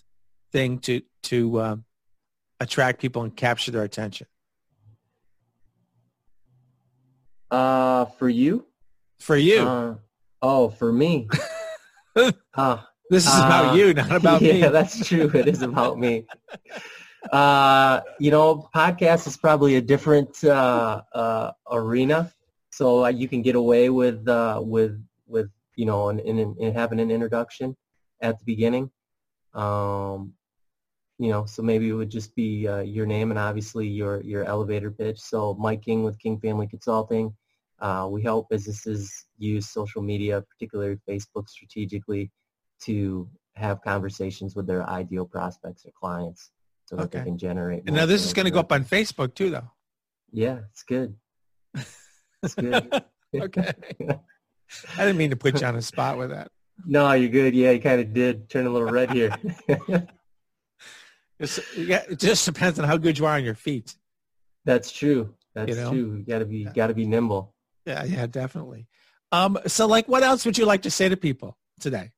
thing 0.52 0.78
to 0.80 1.02
to 1.24 1.60
um, 1.62 1.84
attract 2.60 3.00
people 3.00 3.22
and 3.22 3.34
capture 3.36 3.70
their 3.70 3.84
attention 3.84 4.26
Uh, 7.50 8.06
for 8.18 8.28
you? 8.28 8.64
for 9.20 9.36
you? 9.36 9.60
Uh, 9.60 9.94
oh, 10.40 10.70
for 10.70 10.90
me. 10.92 11.28
uh, 12.54 12.78
this 13.10 13.26
is 13.26 13.38
about 13.38 13.72
uh, 13.72 13.76
you, 13.76 13.92
not 13.94 14.10
about 14.10 14.40
yeah, 14.46 14.52
me. 14.54 14.68
that's 14.68 15.06
true. 15.06 15.30
It 15.34 15.46
is 15.48 15.60
about 15.62 15.98
me. 15.98 16.26
Uh, 17.30 18.00
you 18.18 18.30
know, 18.30 18.68
podcast 18.74 19.26
is 19.26 19.36
probably 19.36 19.76
a 19.76 19.80
different 19.80 20.42
uh, 20.42 21.02
uh, 21.12 21.52
arena, 21.70 22.32
so 22.70 23.04
uh, 23.04 23.08
you 23.08 23.28
can 23.28 23.42
get 23.42 23.54
away 23.54 23.90
with 23.90 24.26
uh, 24.26 24.60
with 24.62 25.00
with 25.26 25.48
you 25.76 25.86
know, 25.86 26.08
and, 26.08 26.74
having 26.74 27.00
an 27.00 27.10
introduction 27.10 27.76
at 28.20 28.38
the 28.38 28.44
beginning. 28.44 28.90
Um, 29.54 30.34
you 31.18 31.30
know, 31.30 31.46
so 31.46 31.62
maybe 31.62 31.88
it 31.88 31.92
would 31.92 32.10
just 32.10 32.34
be 32.34 32.66
uh, 32.66 32.80
your 32.80 33.06
name 33.06 33.30
and 33.30 33.38
obviously 33.38 33.86
your 33.86 34.20
your 34.22 34.44
elevator 34.44 34.90
pitch. 34.90 35.20
So 35.20 35.54
Mike 35.54 35.82
King 35.82 36.02
with 36.02 36.18
King 36.18 36.40
Family 36.40 36.66
Consulting. 36.66 37.34
Uh, 37.78 38.06
we 38.08 38.22
help 38.22 38.48
businesses 38.48 39.26
use 39.38 39.68
social 39.68 40.02
media, 40.02 40.40
particularly 40.40 40.96
Facebook, 41.08 41.48
strategically 41.48 42.30
to 42.80 43.28
have 43.56 43.82
conversations 43.82 44.54
with 44.54 44.68
their 44.68 44.88
ideal 44.88 45.24
prospects 45.24 45.84
or 45.84 45.90
clients 45.98 46.50
so 46.92 46.96
that 46.96 47.04
Okay. 47.04 47.18
they 47.20 47.24
can 47.24 47.38
generate. 47.38 47.84
and 47.86 47.96
now 47.96 48.04
this 48.04 48.22
is 48.26 48.34
going 48.34 48.44
to 48.44 48.50
go 48.50 48.60
up 48.60 48.70
on 48.70 48.84
Facebook 48.84 49.34
too, 49.34 49.48
though. 49.48 49.70
Yeah, 50.30 50.58
it's 50.70 50.82
good. 50.82 51.14
It's 52.42 52.54
good. 52.54 53.02
okay. 53.34 53.72
I 54.98 55.04
didn't 55.04 55.16
mean 55.16 55.30
to 55.30 55.36
put 55.36 55.58
you 55.60 55.66
on 55.66 55.74
the 55.74 55.80
spot 55.82 56.18
with 56.18 56.30
that. 56.30 56.50
no, 56.84 57.10
you're 57.12 57.30
good. 57.30 57.54
Yeah, 57.54 57.70
you 57.70 57.80
kind 57.80 58.00
of 58.00 58.12
did 58.12 58.50
turn 58.50 58.66
a 58.66 58.70
little 58.70 58.90
red 58.90 59.10
here. 59.10 59.34
It's, 61.40 61.58
yeah, 61.76 62.02
it 62.08 62.20
just 62.20 62.44
depends 62.44 62.78
on 62.78 62.84
how 62.86 62.96
good 62.96 63.18
you 63.18 63.26
are 63.26 63.34
on 63.34 63.42
your 63.42 63.56
feet. 63.56 63.96
That's 64.64 64.92
true. 64.92 65.34
That's 65.56 65.70
You 65.70 65.74
know? 65.82 65.90
true. 65.90 66.16
You 66.18 66.24
gotta 66.24 66.44
be 66.44 66.58
Yeah. 66.58 66.72
gotta 66.72 66.94
be 66.94 67.04
nimble. 67.04 67.52
Yeah, 67.84 68.04
yeah, 68.04 68.26
definitely. 68.28 68.86
Um, 69.32 69.58
so 69.66 69.86
like, 69.88 70.06
what 70.06 70.22
else 70.22 70.46
would 70.46 70.56
you 70.56 70.66
like 70.66 70.82
to 70.82 70.90
say 70.90 71.08
to 71.08 71.16
people 71.16 71.58
today? 71.80 72.12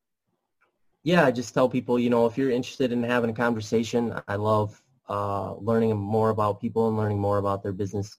Yeah, 1.04 1.26
I 1.26 1.32
just 1.32 1.52
tell 1.52 1.68
people, 1.68 1.98
you 1.98 2.08
know, 2.08 2.24
if 2.24 2.38
you're 2.38 2.50
interested 2.50 2.90
in 2.90 3.02
having 3.02 3.28
a 3.28 3.34
conversation, 3.34 4.18
I 4.26 4.36
love 4.36 4.82
uh, 5.06 5.54
learning 5.56 5.94
more 5.98 6.30
about 6.30 6.62
people 6.62 6.88
and 6.88 6.96
learning 6.96 7.20
more 7.20 7.36
about 7.36 7.62
their 7.62 7.74
business. 7.74 8.18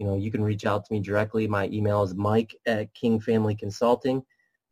You 0.00 0.06
know, 0.06 0.16
you 0.16 0.32
can 0.32 0.42
reach 0.42 0.66
out 0.66 0.84
to 0.84 0.92
me 0.92 0.98
directly. 0.98 1.46
My 1.46 1.68
email 1.68 2.02
is 2.02 2.12
mike 2.16 2.56
at 2.66 2.92
King 2.92 3.20
Family 3.20 3.54
Consulting. 3.54 4.24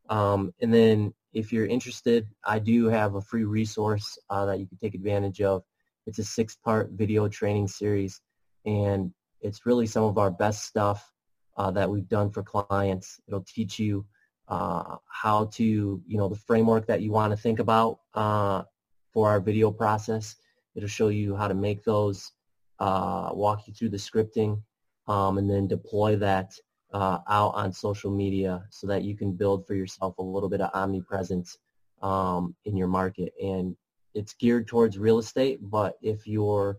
Um, 0.08 0.52
and 0.60 0.74
then 0.74 1.14
if 1.32 1.52
you're 1.52 1.66
interested, 1.66 2.26
I 2.44 2.58
do 2.58 2.88
have 2.88 3.14
a 3.14 3.20
free 3.20 3.44
resource 3.44 4.18
uh, 4.28 4.44
that 4.46 4.58
you 4.58 4.66
can 4.66 4.78
take 4.78 4.96
advantage 4.96 5.40
of. 5.40 5.62
It's 6.08 6.18
a 6.18 6.24
six-part 6.24 6.90
video 6.90 7.28
training 7.28 7.68
series, 7.68 8.20
and 8.66 9.12
it's 9.40 9.64
really 9.66 9.86
some 9.86 10.02
of 10.02 10.18
our 10.18 10.32
best 10.32 10.64
stuff 10.64 11.12
uh, 11.56 11.70
that 11.70 11.88
we've 11.88 12.08
done 12.08 12.28
for 12.28 12.42
clients. 12.42 13.20
It'll 13.28 13.44
teach 13.44 13.78
you 13.78 14.04
uh, 14.48 14.96
how 15.08 15.46
to, 15.46 15.64
you 16.06 16.18
know, 16.18 16.28
the 16.28 16.36
framework 16.36 16.86
that 16.86 17.02
you 17.02 17.12
want 17.12 17.30
to 17.32 17.36
think 17.36 17.58
about 17.58 17.98
uh, 18.14 18.62
for 19.12 19.28
our 19.28 19.40
video 19.40 19.70
process. 19.70 20.36
It'll 20.74 20.88
show 20.88 21.08
you 21.08 21.36
how 21.36 21.48
to 21.48 21.54
make 21.54 21.84
those, 21.84 22.32
uh, 22.78 23.30
walk 23.32 23.66
you 23.66 23.74
through 23.74 23.90
the 23.90 23.96
scripting, 23.96 24.62
um, 25.06 25.38
and 25.38 25.48
then 25.48 25.66
deploy 25.68 26.16
that 26.16 26.52
uh, 26.92 27.18
out 27.28 27.54
on 27.54 27.72
social 27.72 28.10
media 28.10 28.64
so 28.70 28.86
that 28.86 29.02
you 29.02 29.16
can 29.16 29.32
build 29.32 29.66
for 29.66 29.74
yourself 29.74 30.18
a 30.18 30.22
little 30.22 30.48
bit 30.48 30.60
of 30.60 30.70
omnipresence 30.74 31.58
um, 32.02 32.54
in 32.64 32.76
your 32.76 32.88
market. 32.88 33.32
And 33.42 33.76
it's 34.14 34.34
geared 34.34 34.68
towards 34.68 34.98
real 34.98 35.18
estate, 35.18 35.60
but 35.62 35.94
if 36.02 36.26
you're 36.26 36.78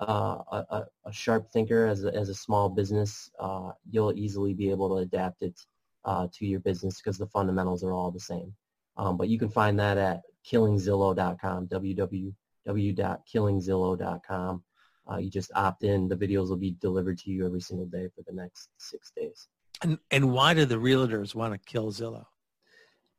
uh, 0.00 0.38
a, 0.50 0.64
a- 1.06 1.12
sharp 1.12 1.50
thinker 1.52 1.86
as 1.86 2.04
a, 2.04 2.14
as 2.14 2.28
a 2.28 2.34
small 2.34 2.68
business, 2.68 3.30
uh, 3.38 3.70
you'll 3.88 4.12
easily 4.18 4.52
be 4.54 4.70
able 4.70 4.88
to 4.88 4.96
adapt 5.02 5.42
it 5.42 5.60
uh, 6.04 6.26
to 6.32 6.46
your 6.46 6.60
business 6.60 7.00
because 7.00 7.18
the 7.18 7.26
fundamentals 7.26 7.82
are 7.84 7.92
all 7.92 8.10
the 8.10 8.20
same. 8.20 8.52
Um, 8.96 9.16
but 9.16 9.28
you 9.28 9.38
can 9.38 9.48
find 9.48 9.78
that 9.80 9.98
at 9.98 10.22
killingzillow.com, 10.50 11.68
www.killingzillow.com. 11.68 14.62
Uh, 15.10 15.16
you 15.18 15.30
just 15.30 15.50
opt 15.54 15.84
in. 15.84 16.08
The 16.08 16.16
videos 16.16 16.48
will 16.48 16.56
be 16.56 16.76
delivered 16.80 17.18
to 17.18 17.30
you 17.30 17.44
every 17.44 17.60
single 17.60 17.86
day 17.86 18.08
for 18.14 18.22
the 18.26 18.32
next 18.32 18.70
six 18.78 19.12
days. 19.14 19.48
And 19.82 19.98
and 20.10 20.32
why 20.32 20.54
do 20.54 20.64
the 20.64 20.76
realtors 20.76 21.34
want 21.34 21.52
to 21.52 21.58
kill 21.58 21.92
Zillow? 21.92 22.24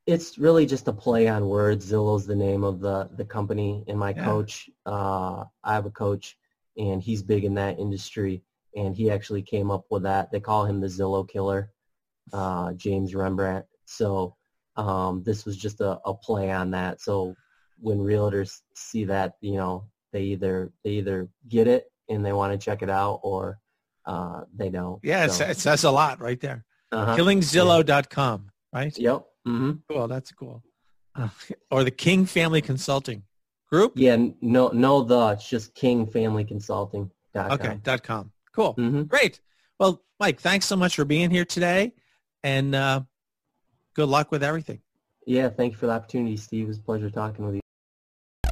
It's 0.07 0.37
really 0.37 0.65
just 0.65 0.87
a 0.87 0.93
play 0.93 1.27
on 1.27 1.47
words. 1.47 1.91
Zillow's 1.91 2.25
the 2.25 2.35
name 2.35 2.63
of 2.63 2.79
the, 2.79 3.09
the 3.15 3.25
company. 3.25 3.83
And 3.87 3.99
my 3.99 4.11
Yeah. 4.11 4.23
coach, 4.23 4.69
uh, 4.85 5.43
I 5.63 5.73
have 5.73 5.85
a 5.85 5.91
coach, 5.91 6.37
and 6.77 7.01
he's 7.01 7.23
big 7.23 7.43
in 7.43 7.55
that 7.55 7.79
industry. 7.79 8.43
And 8.75 8.95
he 8.95 9.09
actually 9.09 9.41
came 9.41 9.71
up 9.71 9.85
with 9.89 10.03
that. 10.03 10.31
They 10.31 10.39
call 10.39 10.65
him 10.65 10.79
the 10.79 10.87
Zillow 10.87 11.27
killer. 11.27 11.71
Uh, 12.33 12.73
James 12.73 13.15
Rembrandt. 13.15 13.65
So 13.85 14.35
um, 14.77 15.23
this 15.23 15.45
was 15.45 15.57
just 15.57 15.81
a, 15.81 15.99
a 16.05 16.13
play 16.13 16.51
on 16.51 16.71
that. 16.71 17.01
So 17.01 17.35
when 17.79 17.99
realtors 17.99 18.61
see 18.75 19.05
that, 19.05 19.33
you 19.41 19.55
know, 19.55 19.85
they 20.11 20.23
either 20.23 20.71
they 20.83 20.91
either 20.91 21.29
get 21.49 21.67
it 21.67 21.91
and 22.09 22.25
they 22.25 22.33
want 22.33 22.53
to 22.53 22.63
check 22.63 22.81
it 22.81 22.89
out 22.89 23.19
or 23.23 23.59
uh, 24.05 24.41
they 24.55 24.69
don't. 24.69 24.99
Yeah, 25.03 25.27
so, 25.27 25.45
it 25.45 25.57
says 25.57 25.83
a 25.83 25.91
lot 25.91 26.21
right 26.21 26.39
there. 26.39 26.63
uh-huh. 26.91 27.15
Killingzillow.com, 27.17 28.51
right? 28.73 28.97
Yep. 28.97 29.23
hmm 29.45 29.71
Cool. 29.89 30.07
That's 30.07 30.31
cool. 30.31 30.63
Uh, 31.15 31.29
or 31.71 31.83
the 31.83 31.91
King 31.91 32.25
Family 32.25 32.61
Consulting 32.61 33.23
Group. 33.71 33.93
Yeah. 33.95 34.17
No. 34.41 34.69
No. 34.69 35.03
The 35.03 35.29
it's 35.29 35.49
just 35.49 35.73
King 35.75 36.05
Family 36.07 36.45
Consulting. 36.45 37.11
Okay. 37.35 37.79
Dot 37.83 38.03
com. 38.03 38.31
Cool. 38.53 38.73
hmm 38.73 39.03
Great. 39.03 39.41
Well, 39.79 40.01
Mike, 40.19 40.39
thanks 40.39 40.65
so 40.65 40.77
much 40.77 40.95
for 40.95 41.03
being 41.03 41.29
here 41.29 41.43
today, 41.43 41.91
and 42.45 42.75
uh, 42.75 43.01
good 43.95 44.07
luck 44.07 44.31
with 44.31 44.43
everything. 44.43 44.79
Yeah. 45.25 45.49
Thank 45.49 45.73
you 45.73 45.77
for 45.77 45.87
the 45.87 45.93
opportunity, 45.93 46.37
Steve. 46.37 46.65
It 46.65 46.67
was 46.67 46.77
a 46.77 46.81
pleasure 46.81 47.09
talking 47.09 47.45
with 47.45 47.55
you. 47.55 47.61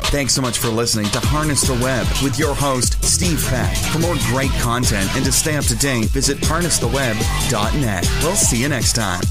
Thanks 0.07 0.33
so 0.33 0.41
much 0.41 0.59
for 0.59 0.67
listening 0.67 1.07
to 1.07 1.19
Harness 1.19 1.61
the 1.61 1.73
Web 1.73 2.05
with 2.21 2.37
your 2.37 2.53
host, 2.53 3.03
Steve 3.03 3.43
Peck. 3.49 3.75
For 3.75 3.99
more 3.99 4.15
great 4.27 4.51
content 4.59 5.09
and 5.15 5.25
to 5.25 5.31
stay 5.31 5.55
up 5.55 5.65
to 5.65 5.75
date, 5.75 6.05
visit 6.05 6.37
harnesstheweb.net. 6.39 8.09
We'll 8.21 8.35
see 8.35 8.61
you 8.61 8.69
next 8.69 8.93
time. 8.93 9.21